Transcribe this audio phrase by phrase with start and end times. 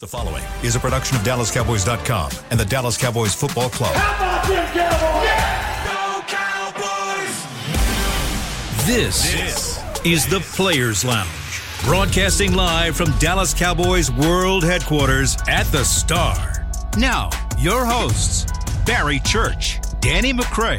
[0.00, 3.92] The following is a production of DallasCowboys.com and the Dallas Cowboys Football Club.
[3.96, 7.46] How about them Cowboys?
[8.86, 11.28] This, this is the Players Lounge,
[11.82, 16.64] broadcasting live from Dallas Cowboys World Headquarters at the Star.
[16.96, 18.46] Now, your hosts,
[18.86, 20.78] Barry Church, Danny McCray,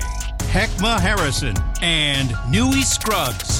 [0.54, 3.59] Heckma Harrison, and Newy Scruggs.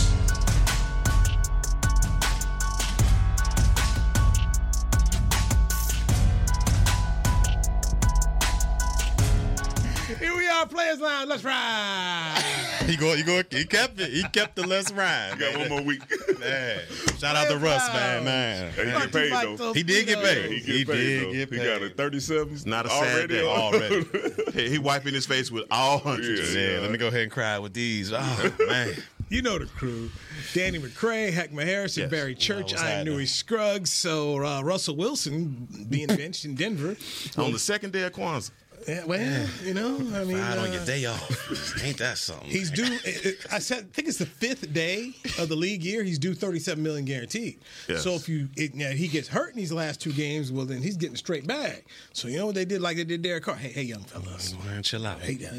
[10.90, 11.30] We are, Players Lounge.
[11.30, 12.44] Let's ride.
[12.86, 14.12] He go, he go, he kept it.
[14.12, 15.34] He kept the let's ride.
[15.34, 15.60] You got man.
[15.62, 16.02] one more week.
[16.40, 16.80] Man,
[17.20, 18.72] shout out to Russ, man, man.
[18.74, 19.00] Hey, he man.
[19.02, 19.74] get paid though.
[19.74, 20.52] He did get paid.
[20.52, 21.32] He, He get paid, did though.
[21.34, 21.98] get He got a paid.
[21.98, 22.54] 37.
[22.54, 24.06] It's not a sad already day already.
[24.54, 26.54] Hey, he wiping his face with all hundreds.
[26.56, 26.80] Yeah, Yeah, yeah.
[26.80, 28.12] let me go ahead and cry with these.
[28.14, 28.94] Oh man,
[29.30, 30.10] You know the crew.
[30.54, 32.12] Danny McCray, Heckma Harrison, Yes.
[32.12, 33.14] Barry Church, what's I'm happening?
[33.14, 33.92] Newy Scruggs.
[33.92, 36.96] So uh, Russell Wilson being benched in Denver.
[37.38, 38.50] on the second day of Kwanzaa,
[38.88, 41.84] Yeah, well, you know, I mean, ride on uh, your day off.
[41.84, 42.48] Ain't that something?
[42.50, 42.84] He's due.
[42.86, 46.04] it- it- I said, I think it's the fifth day of the league year.
[46.04, 47.60] He's due thirty-seven million guaranteed.
[47.88, 48.04] Yes.
[48.04, 50.82] So if you, it, now he gets hurt in these last two games, well then
[50.82, 51.86] he's getting straight back.
[52.14, 53.56] So you know what they did, like they did Derek Carr.
[53.56, 54.56] Hey, hey, young fellas.
[54.66, 55.20] man, chill out.
[55.22, 55.50] Hey, uh,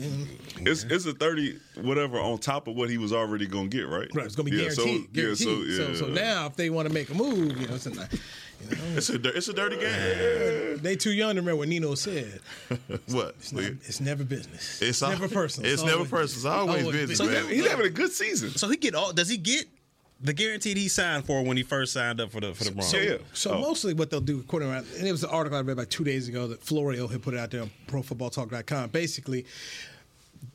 [0.61, 4.09] It's it's a 30 whatever on top of what he was already gonna get, right?
[4.15, 4.77] right, it's gonna be Yeah, guaranteed.
[5.15, 5.79] So, yeah, so, guaranteed.
[5.79, 5.87] yeah.
[5.87, 8.09] so, so now if they want to make a move, you know, it's a,
[8.69, 10.79] you know, it's a it's a dirty game.
[10.83, 12.41] they too young to remember what Nino said.
[13.09, 13.35] What?
[13.39, 14.81] It's, not, it's never business.
[14.83, 15.71] It's never personal.
[15.73, 16.23] it's never personal.
[16.25, 17.47] It's always business, So man.
[17.49, 18.51] he's having a good season.
[18.51, 19.13] So he get all?
[19.13, 19.65] Does he get
[20.23, 22.91] the guaranteed he signed for when he first signed up for the for the Broncos?
[22.91, 23.17] So, Yeah.
[23.33, 23.61] so Oh.
[23.61, 26.05] mostly what they'll do, according around, and it was an article I read about two
[26.05, 28.91] days ago that Florio had put it out there on ProFootballTalk.com.
[28.91, 29.47] Basically,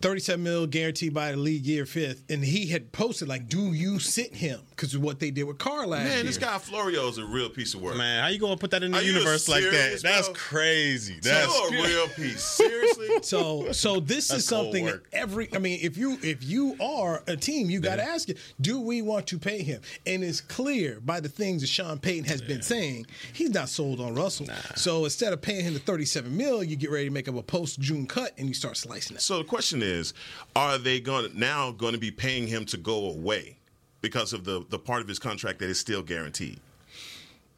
[0.01, 3.99] 37 mil guaranteed by the league year fifth, and he had posted like, "Do you
[3.99, 6.15] sit him?" Because of what they did with Carr last year.
[6.17, 7.95] Man, this guy Florio is a real piece of work.
[7.95, 9.71] Man, how you gonna put that in the Are universe like that?
[9.71, 11.13] serious, That's crazy.
[11.21, 12.43] That's That's a real piece.
[12.43, 13.07] Seriously?
[13.21, 15.47] So, so this is That's cold something that every.
[15.53, 18.79] I mean, if you if you are a team, you got to ask it: Do
[18.79, 19.81] we want to pay him?
[20.05, 23.99] And it's clear by the things that Sean Payton has been saying, he's not sold
[24.01, 24.47] on Russell.
[24.75, 27.41] So instead of paying him the thirty-seven mil, you get ready to make up a
[27.43, 29.21] post June cut and you start slicing it.
[29.21, 30.13] So the question is,
[30.55, 33.57] are they going now going to be paying him to go away
[34.01, 36.59] because of the the part of his contract that is still guaranteed?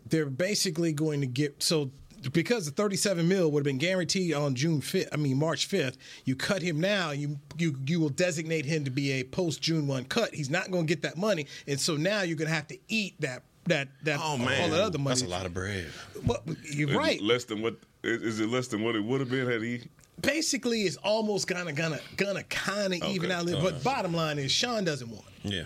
[0.09, 1.91] They're basically going to get so.
[2.33, 5.97] Because the 37 mil would have been guaranteed on June 5th, I mean March 5th,
[6.25, 9.85] you cut him now, you you you will designate him to be a post June
[9.85, 10.33] 1 cut.
[10.33, 12.77] He's not going to get that money, and so now you're going to have to
[12.87, 15.09] eat that that that Oh, all that other money.
[15.09, 15.85] that's a lot of bread.
[16.25, 16.41] Well,
[16.71, 17.21] you're right.
[17.21, 19.81] Less than what is, is it less than what it would have been had he
[20.21, 23.45] Basically, it's almost gonna gonna gonna kind of even out.
[23.45, 25.51] But bottom line is, Sean doesn't want it.
[25.53, 25.63] Yeah.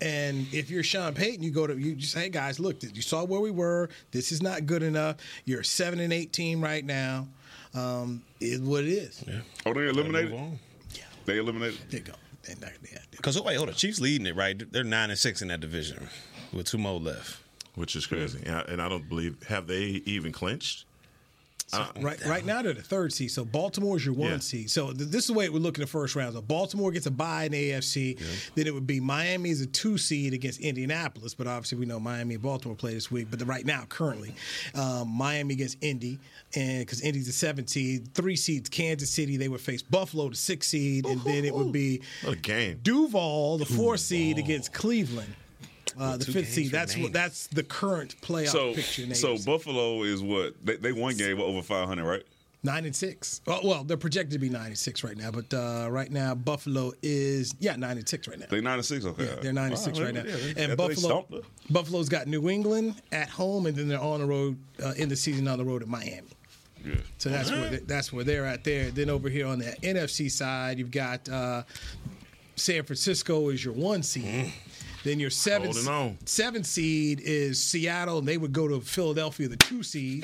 [0.00, 3.24] And if you're Sean Payton, you go to you just hey guys, look, you saw
[3.24, 3.88] where we were.
[4.10, 5.16] This is not good enough.
[5.44, 7.28] You're a seven and eight team right now.
[7.72, 9.24] Um, is what it is.
[9.26, 9.40] Yeah.
[9.66, 10.30] Oh, they eliminated?
[10.30, 10.58] Move on.
[11.24, 11.78] They eliminated?
[11.90, 12.12] There you go.
[12.42, 13.74] They're not- yeah, Because wait, hold on.
[13.74, 14.70] Chiefs leading it, right?
[14.70, 16.08] They're nine and six in that division
[16.52, 17.38] with two more left.
[17.74, 20.84] Which is crazy, and I, and I don't believe have they even clinched?
[22.00, 23.30] Right, right now they're the third seed.
[23.30, 24.38] So Baltimore is your one Yeah.
[24.38, 24.70] seed.
[24.70, 26.34] So th- this is the way we look in the first round.
[26.34, 28.16] So Baltimore gets a bye in the AFC.
[28.54, 31.34] Then it would be Miami is a two seed against Indianapolis.
[31.34, 33.28] But obviously we know Miami and Baltimore play this week.
[33.30, 34.34] But the, right now, currently,
[34.74, 36.18] um, Miami against Indy,
[36.54, 39.36] and because Indy's a seven seed, three seeds Kansas City.
[39.36, 42.80] They would face Buffalo, the six seed, and then it would be What a game!
[42.82, 45.34] Duval, the four seed against Cleveland.
[45.98, 46.70] Uh, the two fifth games seed.
[46.72, 47.12] That's what.
[47.12, 49.02] That's the current playoff So, picture.
[49.04, 49.46] In so AFC.
[49.46, 52.22] Buffalo is what they, they won game over 500, right?
[52.62, 53.42] Nine and six.
[53.46, 56.34] Well, well, they're projected to be nine and six right now, but uh, right now
[56.34, 58.46] Buffalo is yeah nine and six right now.
[58.48, 59.04] They nine and six.
[59.04, 61.26] Okay, Yeah, they're nine and six Wow, right now, yeah, and Buffalo,
[61.68, 65.16] Buffalo's got New England at home, and then they're on the road uh, in the
[65.16, 66.22] season on the road at Miami.
[66.82, 66.94] Yeah.
[67.18, 68.90] So that's where they, that's where they're at there.
[68.90, 71.64] Then over here on the NFC side, you've got uh,
[72.56, 74.52] San Francisco is your one seed.
[75.04, 75.72] Then your seven
[76.24, 80.22] seven seed is Seattle, and they would go to Philadelphia, the two seed.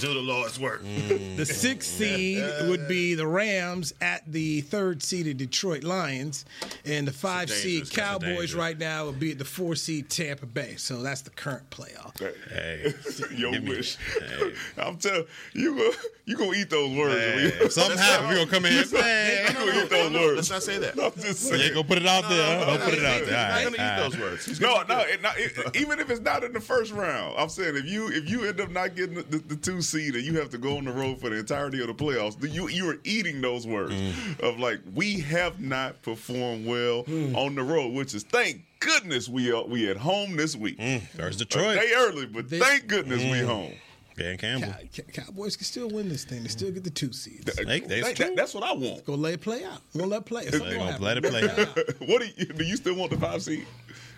[0.00, 0.82] Do the Lord's work.
[1.40, 6.44] The sixth seed would be the Rams at the third seeded Detroit Lions,
[6.84, 10.74] and the five seed Cowboys right now would be at the four seed Tampa Bay.
[10.76, 12.18] So that's the current playoff.
[12.50, 12.92] Hey,
[13.36, 13.96] Your Give wish.
[13.96, 14.52] hey.
[14.76, 15.24] I'm telling
[15.54, 15.90] you, you go
[16.26, 17.14] you gonna eat those words.
[17.14, 17.60] Hey, Aaliyah.
[17.62, 18.84] if something happens, we gonna come in here.
[18.90, 20.36] You Man, gonna eat those words.
[20.36, 20.98] Let's not say that.
[21.02, 22.58] I'm just you ain't gonna put it out there.
[22.58, 22.64] huh?
[22.76, 23.39] Don't put it out there.
[23.40, 24.46] All He's right, not gonna all eat those words.
[24.46, 25.08] He's No, no, it.
[25.14, 28.08] it, not, it, even if it's not in the first round, I'm saying if you
[28.08, 30.58] if you end up not getting the, the, the two seed and you have to
[30.58, 33.66] go on the road for the entirety of the playoffs, you you are eating those
[33.66, 34.40] words Mm.
[34.40, 37.04] of like we have not performed well
[37.34, 40.78] on the road, which is thank goodness we are we at home this week.
[40.78, 41.78] Mm, There's A Detroit.
[41.80, 43.32] day early, but They- thank goodness Mm.
[43.32, 43.72] we home.
[44.20, 44.68] Dan Campbell.
[44.68, 46.42] Cow- Cow- Cowboys can still win this thing.
[46.42, 47.44] They still get the two seeds.
[47.56, 49.04] They- they- That- that- that's what I want.
[49.06, 49.80] Go let it play out.
[49.94, 50.42] We're gonna let it play.
[50.42, 52.00] It's They gonna gonna let it play out.
[52.08, 53.66] what do you, do you still want the five seed?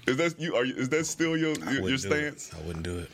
[0.07, 0.57] Is that you?
[0.57, 2.41] Are you, is that still your I your, your wouldn't do it.
[2.41, 2.51] stance?
[2.61, 3.11] I wouldn't do it.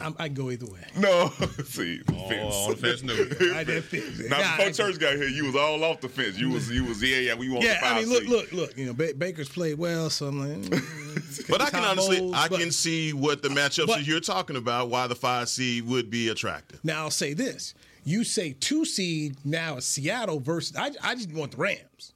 [0.00, 0.80] I'm, I can go either way.
[0.96, 1.28] No,
[1.64, 3.12] see, the Oh, on the fence, no.
[3.54, 4.18] I that fits.
[4.28, 6.38] Now Nah, before I- church got here, you was all off the fence.
[6.38, 7.34] You was you was yeah yeah.
[7.34, 8.30] We want the Yeah, five I mean, look, seed.
[8.30, 8.76] look, look.
[8.78, 10.70] You know, ba- Baker's played well, so I'm like.
[10.70, 14.06] mm, But I can honestly, bowls, I but- can see what the matchups But- that
[14.06, 16.80] you're talking about, why the five seed would be attractive.
[16.84, 17.74] Now I'll say this:
[18.04, 20.76] you say two seed now is Seattle versus.
[20.76, 22.14] I, I just want the Rams.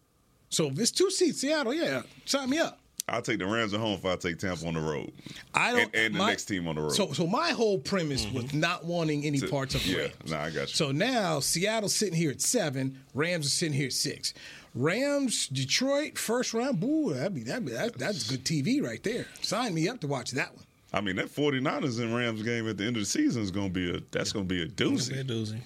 [0.48, 2.78] So if it's two seed Seattle, yeah, sign me up.
[3.06, 5.12] I'll take the Rams at home if I take Tampa on the road.
[5.52, 5.80] I don't.
[5.82, 6.92] And, and the my- next team on the road.
[6.94, 10.30] So, so my whole premise was not wanting any To- parts of the yeah, Rams.
[10.30, 10.74] nah, I got you.
[10.74, 12.98] So now Seattle's sitting here at seven.
[13.12, 14.32] Rams are sitting here at six.
[14.74, 16.80] Rams, Detroit, first round.
[16.80, 19.26] Boo, that'd be that'd be that, that's good TV right there.
[19.42, 20.64] Sign me up to watch that one.
[20.92, 23.68] I mean that 49ers and Rams game at the end of the season is going
[23.68, 25.24] to be a that's going to be a Be a doozy.
[25.24, 25.58] doozy.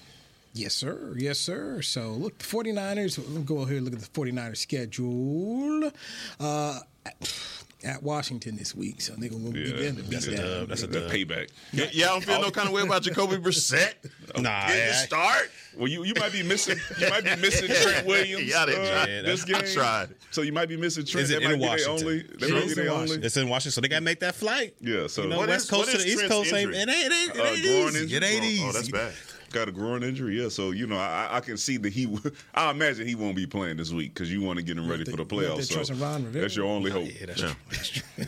[0.53, 1.13] Yes, sir.
[1.15, 1.81] Yes, sir.
[1.83, 5.91] So, look, the 49ers, let's go over here and look at the 49ers schedule.
[6.39, 7.33] Uh, at,
[7.83, 9.01] at Washington this week.
[9.01, 10.37] So, they're going to beat them to beat that's a them.
[10.61, 10.67] dub.
[10.69, 11.11] That's a The dub.
[11.11, 11.49] payback.
[11.71, 13.93] Yeah, y'all don't feel no kind of way about Jacoby Brissett?
[14.37, 15.51] Nah, Getting the start?
[15.77, 18.85] Well, you, you might be missing you might be missing Trent Williams Yeah, I didn't
[18.85, 19.21] uh, try.
[19.21, 20.09] this I tried.
[20.31, 21.23] So you might be missing Trent.
[21.25, 22.05] Is it that might in be their Washington?
[22.07, 22.21] only.
[22.23, 23.15] That It might be in their only.
[23.17, 24.75] It's in Washington, so they got to make that flight.
[24.81, 26.73] Yeah, so- you know, What West is- Coast what to the East Trent's Coast ain't
[26.73, 26.77] injury?
[26.81, 27.63] it ain't, it ain't, it Uh, ain't
[27.93, 28.15] groin easy.
[28.17, 28.63] It ain't Oh, easy.
[28.65, 29.13] oh, that's bad.
[29.51, 30.49] Got a groin injury, yeah.
[30.49, 32.07] So you know, I, I can see that he.
[32.53, 35.03] I imagine he won't be playing this week because you want to get him ready
[35.03, 35.73] they- for the playoffs.
[35.75, 36.41] that So Ron Rivera?
[36.41, 37.07] that's your only hope.
[37.19, 37.47] Yeah, that's Yeah.
[37.47, 37.55] true.
[37.69, 38.03] That's true.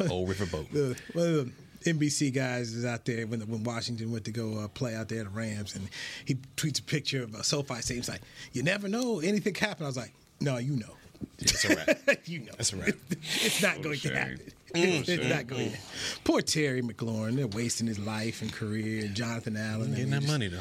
[0.00, 0.70] Hey, Old Riverboat.
[0.72, 1.52] the, one of
[1.84, 5.08] the NBC guys is out there when when Washington went to go uh, play out
[5.08, 5.88] there at the Rams, and
[6.24, 8.02] he tweets a picture of a SoFi Stadium.
[8.02, 8.22] He's like,
[8.52, 10.94] "You never know, anything can happen." I was like, "No, you know,
[11.38, 12.18] It's a wrap.
[12.26, 12.94] you know, That's a wrap.
[13.10, 14.38] it's not going to shame.
[14.74, 15.70] It's not going.
[15.72, 15.76] to
[16.24, 19.08] Poor Terry McLaurin, they're wasting his life and career.
[19.08, 20.58] Jonathan Allen, Getting that just- money though.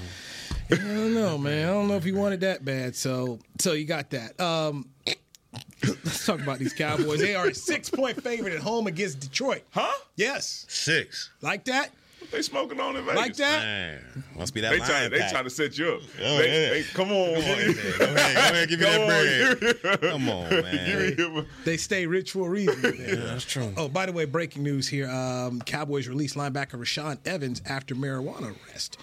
[0.72, 1.68] I don't know, man.
[1.68, 2.96] I don't know if he wanted that bad.
[2.96, 4.40] So, so you got that.
[4.40, 4.88] Um,
[5.84, 7.20] let's talk about these Cowboys.
[7.20, 9.64] They are a six-point favorite at home against Detroit.
[9.72, 9.92] Huh?
[10.16, 11.30] Yes, Six.
[11.42, 11.90] like that.
[12.32, 13.16] They smoking on in Vegas.
[13.20, 13.64] Like that?
[13.64, 15.12] Man, must be that They trying.
[15.12, 15.32] They pack.
[15.32, 16.02] try to set you up.
[16.24, 16.70] Oh, they, yeah.
[16.70, 17.34] they- come on.
[17.42, 17.76] Come on, man.
[17.98, 19.60] Go ahead, go ahead, give me Go that on, bread.
[19.60, 21.36] give me- Come on, give man.
[21.36, 22.82] me- They stay rich for a reason.
[22.98, 23.74] Yeah, that's true.
[23.78, 28.56] Oh, by the way, breaking news here: um, Cowboys released linebacker Rashaan Evans after marijuana
[28.70, 28.98] arrest.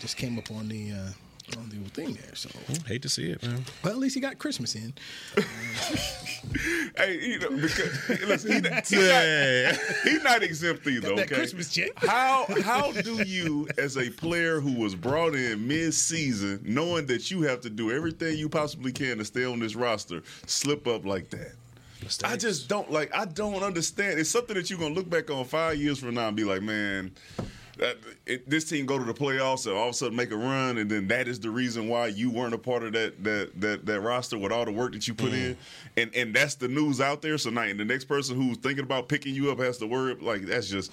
[0.00, 1.08] Just came up on the uh,
[1.56, 2.34] on the thing there.
[2.34, 2.48] So,
[2.86, 3.64] Hate to see it, man.
[3.82, 4.94] But at least he got Christmas in.
[6.96, 11.08] Hey, you know, because listen, he, not, he, not, he not exempt either.
[11.08, 11.90] Got that Okay, Christmas check.
[11.96, 17.30] How how do you, as a player who was brought in mid season, knowing that
[17.30, 21.04] you have to do everything you possibly can to stay on this roster, slip up
[21.04, 21.54] like that?
[22.22, 23.14] I just don't like.
[23.14, 24.20] I don't understand.
[24.20, 26.62] It's something that you're gonna look back on five years from now and be like,
[26.62, 27.12] man.
[27.78, 30.36] That, it, this team go to the playoffs and all of a sudden make a
[30.36, 33.60] run, and then that is the reason why you weren't a part of that that
[33.60, 35.56] that, that roster with all the work that you put in, mm.
[35.96, 37.36] and and that's the news out there.
[37.36, 40.14] So now, and the next person who's thinking about picking you up has to worry.
[40.14, 40.92] Like that's just,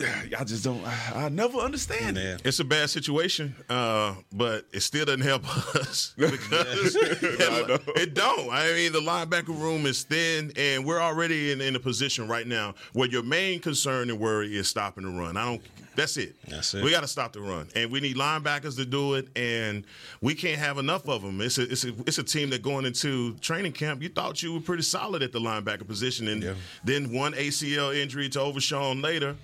[0.00, 0.84] I just don't.
[0.86, 2.42] I, I never understand it.
[2.44, 5.44] It's a bad situation, uh, but it still doesn't help
[5.76, 7.78] us because I know.
[7.96, 8.50] it don't.
[8.50, 12.46] I mean, the linebacker room is thin, and we're already in, in a position right
[12.46, 15.36] now where your main concern and worry is stopping the run.
[15.36, 15.62] I don't.
[15.96, 16.36] That's it.
[16.46, 16.84] That's it.
[16.84, 19.84] We got to stop the run, and we need linebackers to do it, and
[20.20, 21.40] we can't have enough of them.
[21.40, 24.00] It's a it's a it's a team that going into training camp.
[24.00, 26.54] You thought you were pretty solid at the linebacker position, and Yeah.
[26.84, 29.34] then one ACL injury to Overshown later.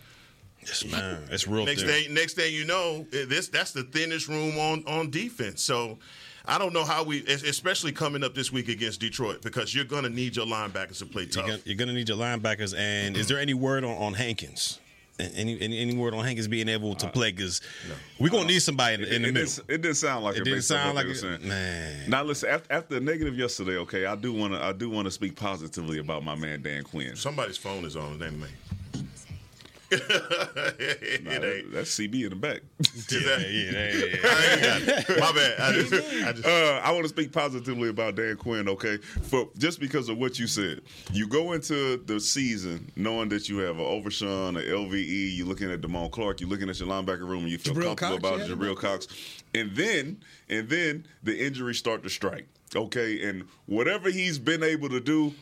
[0.67, 1.23] Yes, man.
[1.31, 1.91] It's real Next thin.
[2.05, 5.63] thing, next thing you know, this that's the thinnest room on on defense.
[5.63, 5.99] So.
[6.47, 10.03] I don't know how we, especially coming up this week against Detroit, because you're going
[10.03, 11.47] to need your linebackers to play You're tough.
[11.47, 12.75] gonna, you're gonna need your linebackers.
[12.77, 14.79] And is there any word on, on Hankins?
[15.19, 17.33] Any, any any word on Hankins being able to uh, play?
[17.33, 17.63] Because
[18.21, 19.49] we're gonna uh, need somebody in, the- in the it, middle.
[19.49, 20.45] Didn't, it didn't sound like It it.
[20.45, 21.17] didn't based sound what like they it.
[21.41, 21.49] saying.
[21.49, 22.11] Man.
[22.11, 25.07] Now listen, after, after the negative yesterday, okay, I do want to I do want
[25.07, 27.17] to speak positively about my man Dan Quinn.
[27.17, 28.49] Somebody's phone is on, it ain't me.
[29.99, 31.73] Nah, it that- ain't.
[31.73, 32.61] that's CB in the back.
[33.11, 34.17] yeah, yeah, yeah, yeah.
[34.25, 35.21] I ain't got it.
[35.21, 35.61] My bad.
[35.61, 38.97] I just, I just, Uh, I want to speak positively about Dan Quinn, okay?
[38.99, 40.81] For just because of what you said,
[41.13, 45.37] you go into the season knowing that you have an Overshown, an LVE.
[45.37, 46.41] You're looking at Damone Clark.
[46.41, 48.55] You're looking at your linebacker room, and you feel Jabril comfortable Cox, about yeah.
[48.55, 49.09] Jabril Cox.
[49.55, 53.29] And then, and then the injuries start to strike, okay?
[53.29, 55.33] And whatever he's been able to do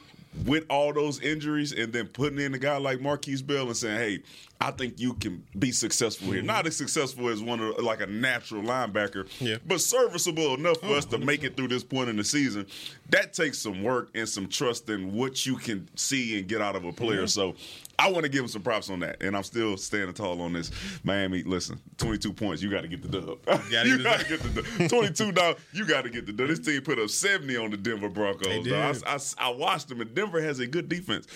[0.47, 3.99] with all those injuries, and then putting in a guy like Markquese Bell and saying,
[3.99, 4.23] "Hey,
[4.61, 6.41] I think you can be successful here.
[6.43, 9.57] Not as successful as one of like a natural linebacker, Yeah.
[9.67, 11.19] but serviceable enough for Oh, us to oh.
[11.19, 12.67] make it through this point in the season.
[13.11, 16.77] That takes some work and some trust in what you can see and get out
[16.77, 17.27] of a player.
[17.27, 17.57] So
[18.03, 20.53] I want to give them some props on that, and I'm still standing tall on
[20.53, 20.73] this.
[21.05, 23.45] Miami, listen, 22 points, you got to get the dub.
[23.45, 24.91] gotta you got to get the dub.
[24.91, 26.49] 22 dollars, you got to get the dub.
[26.49, 28.49] This team put up 70 on the Denver Broncos.
[28.49, 28.73] They did.
[28.73, 31.29] I, I, I watched them, and Denver has a good defense.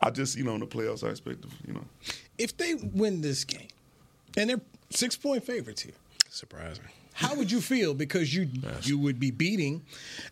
[0.00, 1.84] I just, you know, in the playoffs, I expect, them, you know.
[2.38, 3.68] If they win this game,
[4.36, 4.60] and they're
[4.90, 5.94] six point favorites here,
[6.28, 6.84] Surprising.
[7.14, 7.94] how would you feel?
[7.94, 8.48] Because you
[8.82, 9.82] you would be beating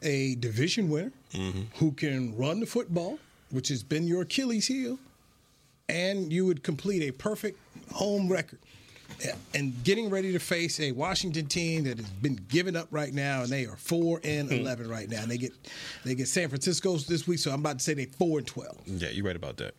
[0.02, 1.62] a division winner mm-hmm.
[1.78, 3.18] who can run the football,
[3.50, 5.00] which has been your Achilles heel,
[5.88, 7.58] and you would complete a perfect
[7.92, 8.58] home record.
[9.54, 13.42] And getting ready to face a Washington team that has been given up right now,
[13.42, 14.54] and they are four and hmm.
[14.56, 15.22] eleven right now.
[15.22, 15.52] And they get
[16.04, 18.76] they get San Francisco this week, so I'm about to say they four and twelve.
[18.86, 19.74] Yeah, you're right about that.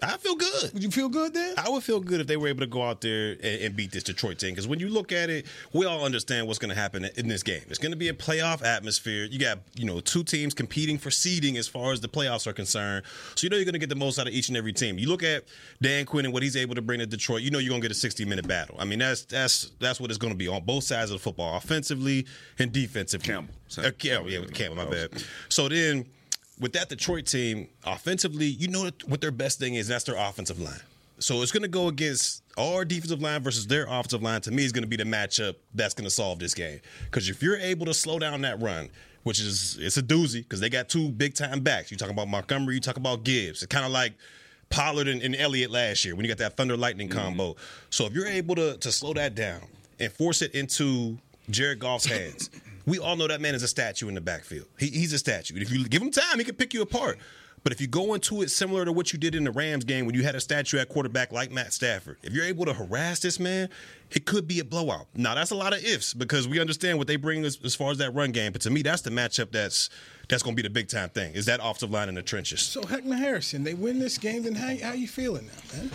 [0.00, 0.72] I feel good.
[0.74, 1.54] Would you feel good then?
[1.58, 3.90] I would feel good if they were able to go out there and, and beat
[3.90, 4.50] this Detroit team.
[4.50, 7.42] Because when you look at it, we all understand what's going to happen in this
[7.42, 7.62] game.
[7.68, 9.24] It's going to be a playoff atmosphere.
[9.24, 12.52] You got you know two teams competing for seeding as far as the playoffs are
[12.52, 13.04] concerned.
[13.34, 14.98] So you know you're going to get the most out of each and every team.
[14.98, 15.44] You look at
[15.82, 17.42] Dan Quinn and what he's able to bring to Detroit.
[17.42, 18.76] You know you're going to get a 60 minute battle.
[18.78, 21.22] I mean that's that's that's what it's going to be on both sides of the
[21.22, 22.24] football, offensively
[22.60, 23.26] and defensively.
[23.26, 23.54] Campbell.
[23.76, 24.76] Uh, yeah, yeah, with Campbell.
[24.76, 25.10] My bad.
[25.48, 26.06] So then
[26.60, 30.16] with that Detroit team, offensively, you know what their best thing is, and that's their
[30.16, 30.80] offensive line.
[31.20, 34.40] So it's going to go against our defensive line versus their offensive line.
[34.42, 36.80] To me, is going to be the matchup that's going to solve this game.
[37.06, 38.88] Because if you're able to slow down that run,
[39.24, 41.90] which is it's a doozy, because they got two big time backs.
[41.90, 43.62] You talk about Montgomery, you talk about Gibbs.
[43.62, 44.14] It's kind of like
[44.70, 47.18] Pollard and, and Elliott last year when you got that Thunder Lightning mm-hmm.
[47.18, 47.56] combo.
[47.90, 49.60] So if you're able to to slow that down
[49.98, 51.18] and force it into
[51.50, 52.50] Jared Goff's hands,
[52.88, 54.66] we all know that man is a statue in the backfield.
[54.78, 55.56] He, he's a statue.
[55.56, 57.18] If you give him time, he can pick you apart.
[57.64, 60.06] But if you go into it similar to what you did in the Rams game
[60.06, 63.20] when you had a statue at quarterback like Matt Stafford, if you're able to harass
[63.20, 63.68] this man,
[64.10, 65.06] it could be a blowout.
[65.14, 67.90] Now that's a lot of ifs because we understand what they bring as, as far
[67.90, 68.52] as that run game.
[68.52, 69.90] But to me, that's the matchup that's
[70.28, 71.34] that's going to be the big time thing.
[71.34, 72.60] Is that offensive line in the trenches?
[72.62, 75.90] So Heckman Harrison, they win this game, then how how you feeling now, man?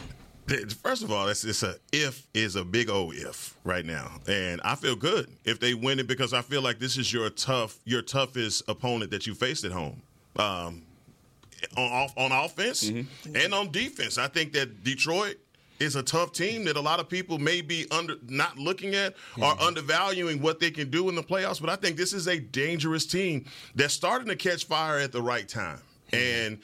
[0.82, 4.60] First of all, it's, it's a if is a big old if right now, and
[4.64, 7.80] I feel good if they win it because I feel like this is your tough,
[7.86, 10.02] your toughest opponent that you faced at home.
[10.36, 10.84] Um,
[11.78, 13.36] on off, on offense mm-hmm.
[13.36, 15.38] and on defense, I think that Detroit
[15.80, 19.14] is a tough team that a lot of people may be under not looking at
[19.38, 19.64] or mm-hmm.
[19.64, 21.62] undervaluing what they can do in the playoffs.
[21.62, 23.46] But I think this is a dangerous team
[23.76, 25.80] that's starting to catch fire at the right time,
[26.12, 26.16] mm-hmm.
[26.16, 26.60] and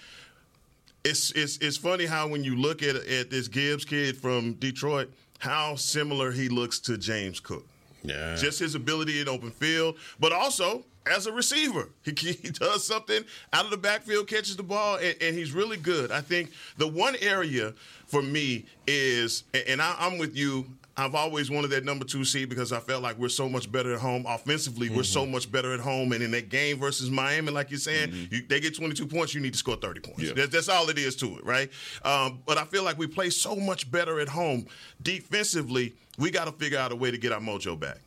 [1.04, 5.10] it's it's it's funny how when you look at at this Gibbs kid from Detroit,
[5.40, 7.66] how similar he looks to James Cook.
[8.04, 8.36] Yeah.
[8.36, 13.24] Just his ability in open field, but also as a receiver, he, he does something
[13.52, 16.12] out of the backfield, catches the ball, and, and he's really good.
[16.12, 17.74] I think the one area
[18.06, 20.66] for me is, and- I, I'm with you.
[21.00, 23.94] I've always wanted that number two seed because I felt like we're so much better
[23.94, 24.90] at home offensively.
[24.90, 25.32] We're so mm-hmm.
[25.32, 28.36] much better at home, and in that game versus Miami, like you're saying, mm-hmm.
[28.36, 30.22] you, they get 22 points, you need to score 30 points.
[30.22, 30.34] Yeah.
[30.34, 31.70] That's, that's all it is to it, right?
[32.04, 34.66] Um, but I feel like we play so much better at home
[35.02, 35.96] defensively.
[36.18, 38.00] We got to figure out a way to get our mojo back.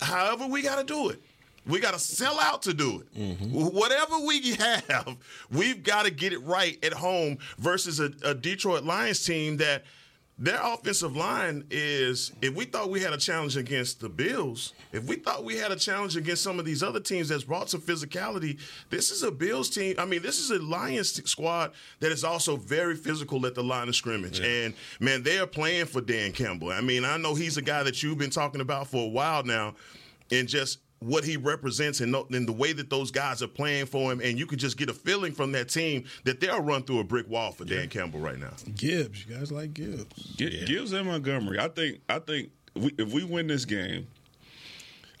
[0.00, 1.20] However, we got to do it.
[1.66, 3.14] We got to sell out to do it.
[3.18, 3.76] Mm-hmm.
[3.76, 4.52] Whatever we
[4.88, 5.16] have,
[5.50, 9.84] we've got to get it right at home versus a, a Detroit Lions team that
[10.40, 12.32] their offensive line is.
[12.40, 15.70] If we thought we had a challenge against the Bills, if we thought we had
[15.70, 19.30] a challenge against some of these other teams that's brought some physicality, this is a
[19.30, 19.96] Bills team.
[19.98, 23.88] I mean, this is a Lions squad that is also very physical at the line
[23.88, 24.40] of scrimmage.
[24.40, 26.70] And man, they are playing for Dan Campbell.
[26.70, 29.44] I mean, I know he's a guy that you've been talking about for a while
[29.44, 29.74] now,
[30.30, 34.12] and just what he represents and, and the way that those guys are playing for
[34.12, 37.00] him, and you could just get a feeling from that team that they'll run through
[37.00, 38.52] a brick wall for Dan Campbell right now.
[38.74, 40.14] Gibbs, you guys like Gibbs?
[40.36, 41.58] Gi- Gibbs and Montgomery.
[41.58, 42.00] I think.
[42.08, 44.06] I think we, if we win this game,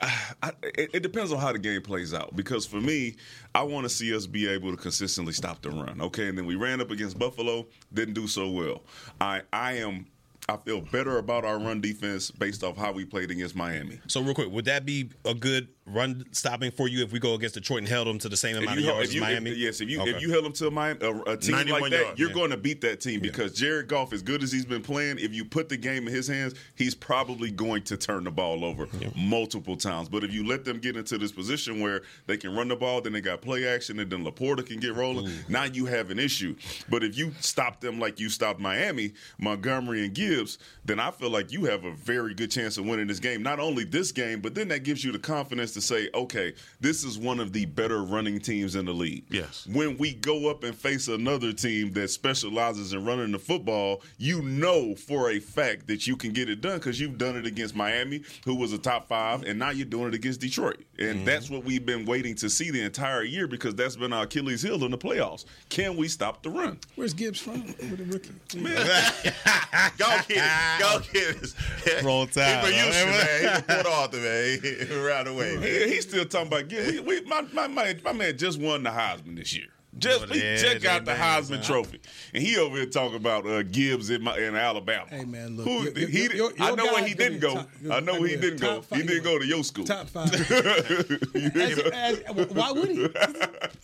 [0.02, 2.36] I, it, it depends on how the game plays out.
[2.36, 3.16] Because for me,
[3.54, 6.00] I want to see us be able to consistently stop the run.
[6.00, 8.82] Okay, and then we ran up against Buffalo, didn't do so well.
[9.20, 10.06] I I am.
[10.50, 14.00] I feel better about our run defense based off how we played against Miami.
[14.08, 17.34] So real quick, would that be a good run stopping for you if we go
[17.34, 19.50] against Detroit and held them to the same amount of yards if as you- Miami?
[19.52, 20.10] if- yes, if you Okay.
[20.10, 22.34] if you held them to a, a, team like that, yards, you're yeah.
[22.34, 25.32] going to beat that team because Jared Goff, as good as he's been playing, if
[25.32, 28.88] you put the game in his hands, he's probably going to turn the ball over
[29.16, 30.08] multiple times.
[30.08, 33.00] But if you let them get into this position where they can run the ball,
[33.00, 36.18] then they got play action, and then LaPorta can get rolling, now you have an
[36.18, 36.56] issue.
[36.88, 40.39] But if you stop them like you stopped Miami, Montgomery and Gibbs.
[40.40, 43.42] Gibbs, then I feel like you have a very good chance of winning this game.
[43.42, 47.04] Not only this game, but then that gives you the confidence to say, okay, this
[47.04, 49.24] is one of the better running teams in the league.
[49.30, 49.66] Yes.
[49.72, 54.42] When we go up and face another team that specializes in running the football, you
[54.42, 57.74] know for a fact that you can get it done because you've done it against
[57.74, 60.78] Miami, who was a top five, and now you're doing it against Detroit.
[60.98, 61.24] And Mm-hmm.
[61.24, 64.62] that's what we've been waiting to see the entire year because that's been our Achilles
[64.62, 65.44] heel in the playoffs.
[65.68, 66.78] Can we stop the run?
[66.94, 67.66] Where's Gibbs from?
[67.66, 68.30] With the rookie.
[68.60, 68.86] Man
[69.98, 70.46] go kids.
[70.46, 71.00] Ah, Go oh.
[71.00, 71.54] kids.
[72.04, 73.40] Roll Tide, He from Houston, man.
[73.40, 74.58] He from Port Arthur, man.
[74.62, 75.62] He right away, man.
[75.62, 77.04] Yeah, he's still talking about getting.
[77.04, 79.68] We, we, my, my, my, my man just won the Heisman this year.
[79.98, 81.62] Just What he the just got the Heisman huh?
[81.64, 82.00] Trophy,
[82.32, 85.04] and he over here talking about uh, Gibbs in, my, in Alabama.
[85.10, 87.54] Hey, man, look, Who, your- your- he, your- I know where he didn't go.
[87.56, 88.82] top- I know where he didn't go.
[88.82, 89.84] five- He didn't go to your school.
[89.84, 90.32] Top five.
[90.40, 92.20] As- as-
[92.50, 93.08] why would he?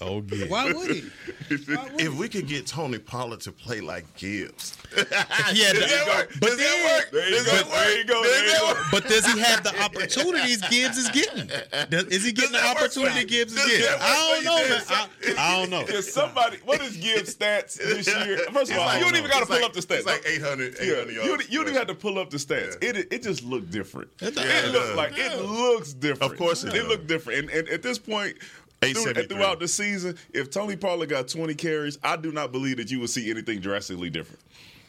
[0.00, 0.50] Oh, good.
[0.50, 1.00] Why would he?
[1.75, 2.18] Why would If he?
[2.18, 6.30] we could get Tony Pollard to play like Gibbs, Yeah, does that work?
[6.38, 7.10] but Does then- that work?
[7.12, 7.68] There you Does go.
[7.70, 8.22] There you go.
[8.22, 8.84] Does There that work?
[8.92, 11.50] But does he have the opportunities Gibbs is getting?
[11.90, 13.86] Does, is he getting the opportunity Gibbs is getting?
[14.00, 14.82] I don't know, man.
[14.88, 15.08] I,
[15.38, 15.95] I don't know.
[15.98, 18.38] If somebody, what is Gibbs' stats this year?
[18.52, 19.96] First of all, like- you don't even got to pull like- up the stats.
[19.98, 21.50] It's like 800, Yeah, 800 you, yards.
[21.50, 22.82] you don't have to pull up the stats.
[22.82, 22.90] Yeah.
[22.90, 24.10] It it just looked different.
[24.20, 24.72] It It, does.
[24.72, 26.32] looked like it looks different.
[26.32, 26.88] Of course it it does.
[26.88, 27.38] looked different.
[27.40, 28.36] And, and at this point,
[28.82, 32.90] through, throughout the season, if Tony Pollard got 20 carries, I do not believe that
[32.90, 34.40] you will see anything drastically different.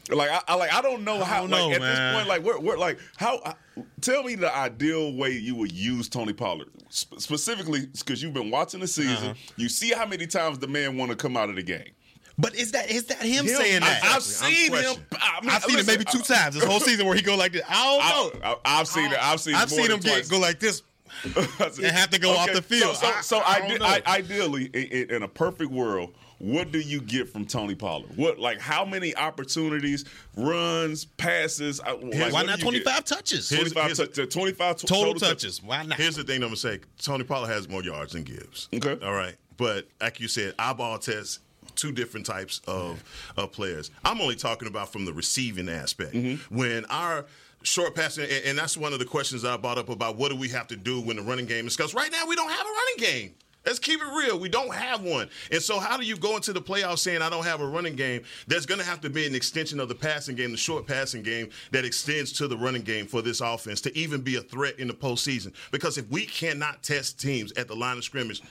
[0.10, 2.14] Like I, I like I don't know how don't like at man.
[2.14, 3.54] this point like where, where like how uh,
[4.02, 8.50] tell me the ideal way you would use Tony Pollard Sp- specifically because you've been
[8.50, 9.34] watching the season Uh-huh.
[9.58, 11.92] you see how many times the man want to come out of the game
[12.38, 14.04] But is that is that him, Him- saying that?
[14.04, 14.48] I, have Exactly.
[14.80, 15.06] I'm seen him.
[15.20, 17.36] I mean, I've seen it maybe two I- times this whole season where he go
[17.36, 17.64] like this.
[17.68, 18.48] I don't know.
[18.48, 20.60] I, I, have seen it I've seen I've more seen than him get go like
[20.62, 20.84] this.
[21.36, 22.96] and have to go off the field.
[22.96, 23.82] So, so, I- so I ide- don't.
[23.82, 28.12] I- ideally, in, in- in a perfect world, what do you get from Tony Pollard?
[28.16, 31.80] What like how many opportunities, runs, passes?
[31.80, 32.84] Uh, like, Why not do you get?
[32.84, 33.50] 25 touches?
[33.50, 35.62] Here's- 25, here's a- tou- 25 to- Total tou- touches.
[35.64, 35.98] Why not?
[35.98, 38.70] Here's the thing I'm gonna say: Tony Pollard has more yards than Gibbs.
[38.74, 38.98] Okay.
[39.06, 39.36] all right.
[39.58, 41.40] But like you said, eyeball test.
[41.76, 43.04] Two different types of
[43.36, 43.92] of players.
[44.04, 46.14] I'm only talking about from the receiving aspect.
[46.14, 46.56] Mm-hmm.
[46.56, 47.26] When our
[47.62, 50.38] short passing, and, and that's one of the questions I brought up about what do
[50.38, 52.66] we have to do when the running game is because right now we don't have
[52.66, 53.36] a running game.
[53.68, 54.40] Let's keep it real.
[54.40, 55.30] We don't have one.
[55.52, 57.98] And so, how do you go into the playoffs saying, I don't have a running
[57.98, 58.24] game?
[58.48, 61.22] There's going to have to be an extension of the passing game, the short passing
[61.22, 64.80] game that extends to the running game for this offense to even be a threat
[64.80, 65.52] in the postseason.
[65.70, 68.42] Because if we cannot test teams at the line of scrimmage,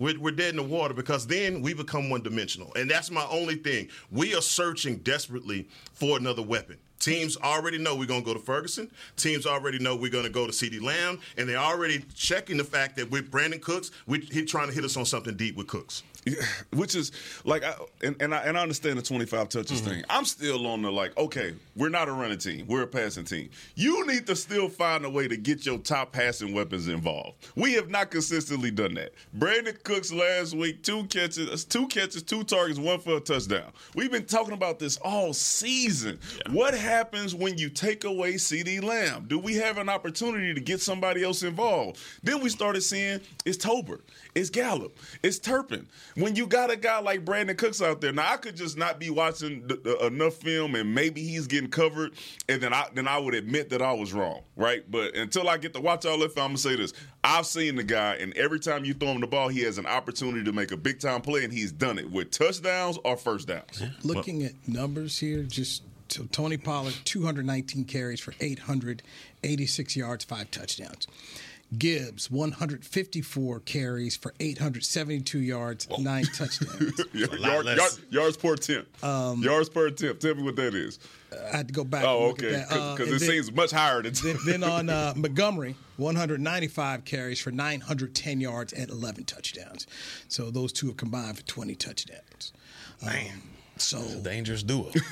[0.00, 2.72] we're, we're dead in the water because then we become one dimensional.
[2.74, 3.90] And that's my only thing.
[4.10, 6.78] We are searching desperately for another weapon.
[6.98, 8.90] Teams already know we're going to go to Ferguson.
[9.16, 11.20] Teams already know we're going to go to CeeDee Lamb.
[11.36, 14.84] And they're already checking the fact that with Brandin Cooks, we, he's trying to hit
[14.84, 16.02] us on something deep with Cooks.
[16.72, 17.12] which is
[17.44, 19.90] like, I, and, and I and I understand the twenty five touches Mm-hmm.
[19.90, 20.04] thing.
[20.08, 23.50] I'm still on the like, okay, we're not a running team, we're a passing team.
[23.74, 27.36] You need to still find a way to get your top passing weapons involved.
[27.56, 29.12] We have not consistently done that.
[29.38, 33.72] Brandin Cooks last week, two catches, two catches, two targets, one for a touchdown.
[33.94, 36.18] We've been talking about this all season.
[36.50, 39.26] What happens when you take away CeeDee Lamb?
[39.28, 41.98] Do we have an opportunity to get somebody else involved?
[42.22, 44.00] Then we started seeing it's Tober,
[44.34, 45.86] it's Gallup, it's Turpin.
[46.16, 49.00] When you got a guy like Brandin Cooks out there, now I could just not
[49.00, 52.12] be watching the, the, enough film and maybe he's getting covered,
[52.48, 54.88] and then I then I would admit that I was wrong, right?
[54.88, 57.76] But until I get to watch all that, film, I'm gonna say this: I've seen
[57.76, 60.52] the guy, and every time you throw him the ball, he has an opportunity to
[60.52, 63.82] make a big time play, and he's done it with touchdowns or first downs.
[64.04, 71.08] Looking at numbers here, just so Tony Pollard, 219 carries for 886 yards, five touchdowns.
[71.78, 77.00] Gibbs, 154 carries for 872 yards, nine touchdowns.
[77.14, 77.78] Yeah, yard- yard-
[78.10, 79.02] yards per attempt.
[79.04, 80.22] Um, yards per attempt.
[80.22, 80.98] Tell me what that is.
[81.52, 82.04] I had to go back.
[82.04, 82.54] Oh, and look okay.
[82.54, 82.76] At that.
[82.80, 84.12] Uh, Because it then- seems much higher than.
[84.22, 89.86] then, then on uh, Montgomery, 195 carries for 910 yards and 11 touchdowns.
[90.28, 92.52] So those two have combined for 20 touchdowns.
[93.04, 93.42] Man.
[93.76, 94.90] so Dangerous duo.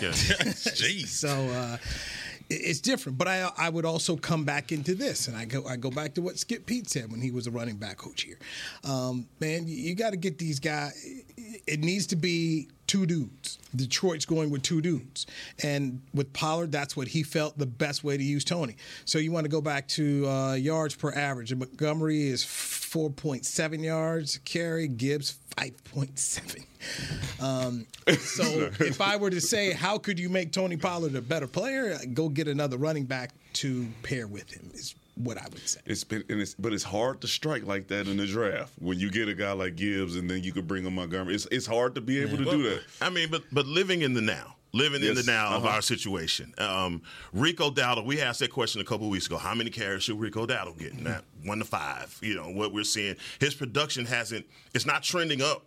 [0.00, 0.10] Yeah.
[0.10, 1.08] Jeez.
[1.08, 3.18] so uh, it- it's different.
[3.18, 6.14] But I I would also come back into this, and I go I go back
[6.14, 8.38] to what Skip Peete said when he was a running back coach here.
[8.84, 11.22] Um, man, you, you got to get these guys.
[11.66, 13.58] It needs to be two dudes.
[13.74, 15.26] Detroit's going with two dudes,
[15.62, 18.76] and with Pollard, that's what he felt the best way to use Tony.
[19.04, 21.52] So you want to go back to uh, yards per average.
[21.52, 24.88] And Montgomery is 4.7 yards carry.
[24.88, 27.42] Gibbs 5.7.
[27.42, 27.86] Um,
[28.18, 31.98] so if I were to say, how could you make Tony Pollard a better player?
[32.14, 34.70] Go get another running back to pair with him.
[34.74, 35.80] Is what I would say.
[35.84, 38.98] It's been, and it's, but it's hard to strike like that in the draft when
[38.98, 41.34] you get a guy like Gibbs and then you could bring him Montgomery.
[41.34, 42.82] It's it's hard to be able to do that.
[43.00, 45.74] I mean, but but living in the now, living in the now of uh-huh.
[45.74, 46.52] our situation.
[46.58, 49.36] Um, Rico Dowdle, we asked that question a couple weeks ago.
[49.36, 50.98] How many carries should Rico Dowdle get?
[50.98, 52.18] Not one to five.
[52.22, 53.16] You know what we're seeing.
[53.38, 54.46] His production hasn't.
[54.74, 55.66] It's not trending up.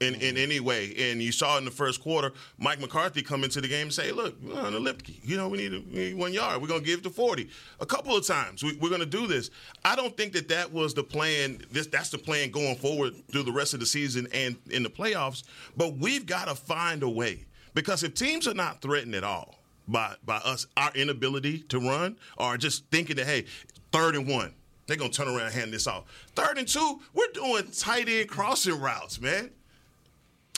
[0.00, 3.60] In, in any way, and you saw in the first quarter, Mike McCarthy come into
[3.60, 5.20] the game and say, "Look, on the Lipke.
[5.22, 6.60] You know, we need, a, we need one yard.
[6.60, 8.64] We're gonna give it to forty a couple of times.
[8.64, 9.50] We, we're gonna do this."
[9.84, 11.62] I don't think that that was the plan.
[11.70, 14.90] This that's the plan going forward through the rest of the season and in the
[14.90, 15.44] playoffs.
[15.76, 19.56] But we've got to find a way because if teams are not threatened at all
[19.86, 23.44] by by us, our inability to run, or just thinking that hey,
[23.92, 24.54] third and one,
[24.86, 26.04] they're gonna turn around and hand this off.
[26.34, 29.50] Third and two, we're doing tight end crossing routes, man.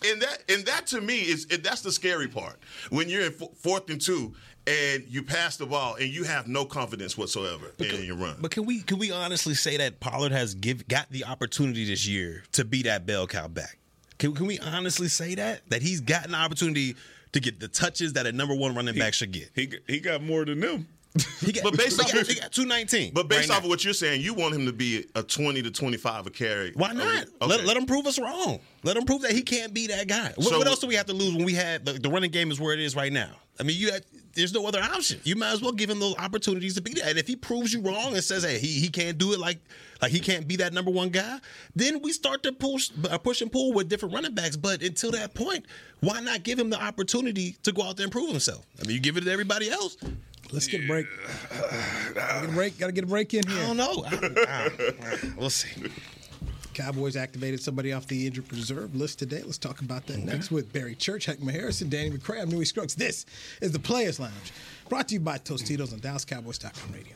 [0.05, 2.59] And that and that to me is that's the scary part
[2.91, 4.35] when you're in fourth and two
[4.67, 8.37] and you pass the ball and you have no confidence whatsoever in your run.
[8.41, 12.07] But can we can we honestly say that Pollard has give got the opportunity this
[12.07, 13.79] year to be that bell cow back?
[14.19, 16.97] Can, can we honestly say that that he's gotten the opportunity
[17.33, 19.51] to get the touches that a number one running back should get?
[19.55, 20.89] He he got more than them.
[21.41, 23.13] He got, But based he off got, he got two nineteen.
[23.15, 23.67] But based right off now.
[23.67, 26.73] of what you're saying, you want him to be a 20 to 25 a carry.
[26.75, 27.25] Why not?
[27.43, 27.47] Okay.
[27.47, 28.61] Let, let him prove us wrong.
[28.83, 30.33] Let him prove that he can't be that guy.
[30.37, 32.31] What, So- what else do we have to lose when we had the, the running
[32.31, 33.31] game is where it is right now?
[33.59, 35.19] I mean, you had, there's no other option.
[35.25, 37.09] You might as well give him those opportunities to be that.
[37.09, 39.59] And if he proves you wrong and says, "Hey, he, he can't do it like
[40.03, 41.39] like he can't be that number one guy,"
[41.75, 44.57] then we start to push uh, push and pull with different running backs.
[44.57, 45.65] But until that point,
[46.01, 48.67] why not give him the opportunity to go out there and prove himself?
[48.79, 49.97] I mean, you give it to everybody else.
[50.53, 51.07] Let's get a break.
[52.15, 52.79] Gotta get a break.
[52.79, 53.67] Got to get a break in I here.
[53.67, 54.05] don't know.
[54.07, 55.69] I- I- we'll see.
[56.75, 59.43] Cowboys activated somebody off the injured reserve list today.
[59.43, 62.41] Let's talk about that next with Barry Church, Heckma Harrison, Danny McCray.
[62.43, 62.95] I'm Newy Scruggs.
[62.95, 63.25] This
[63.63, 64.53] is the Players Lounge,
[64.91, 67.16] brought to you by Tostitos on DallasCowboys.com radio.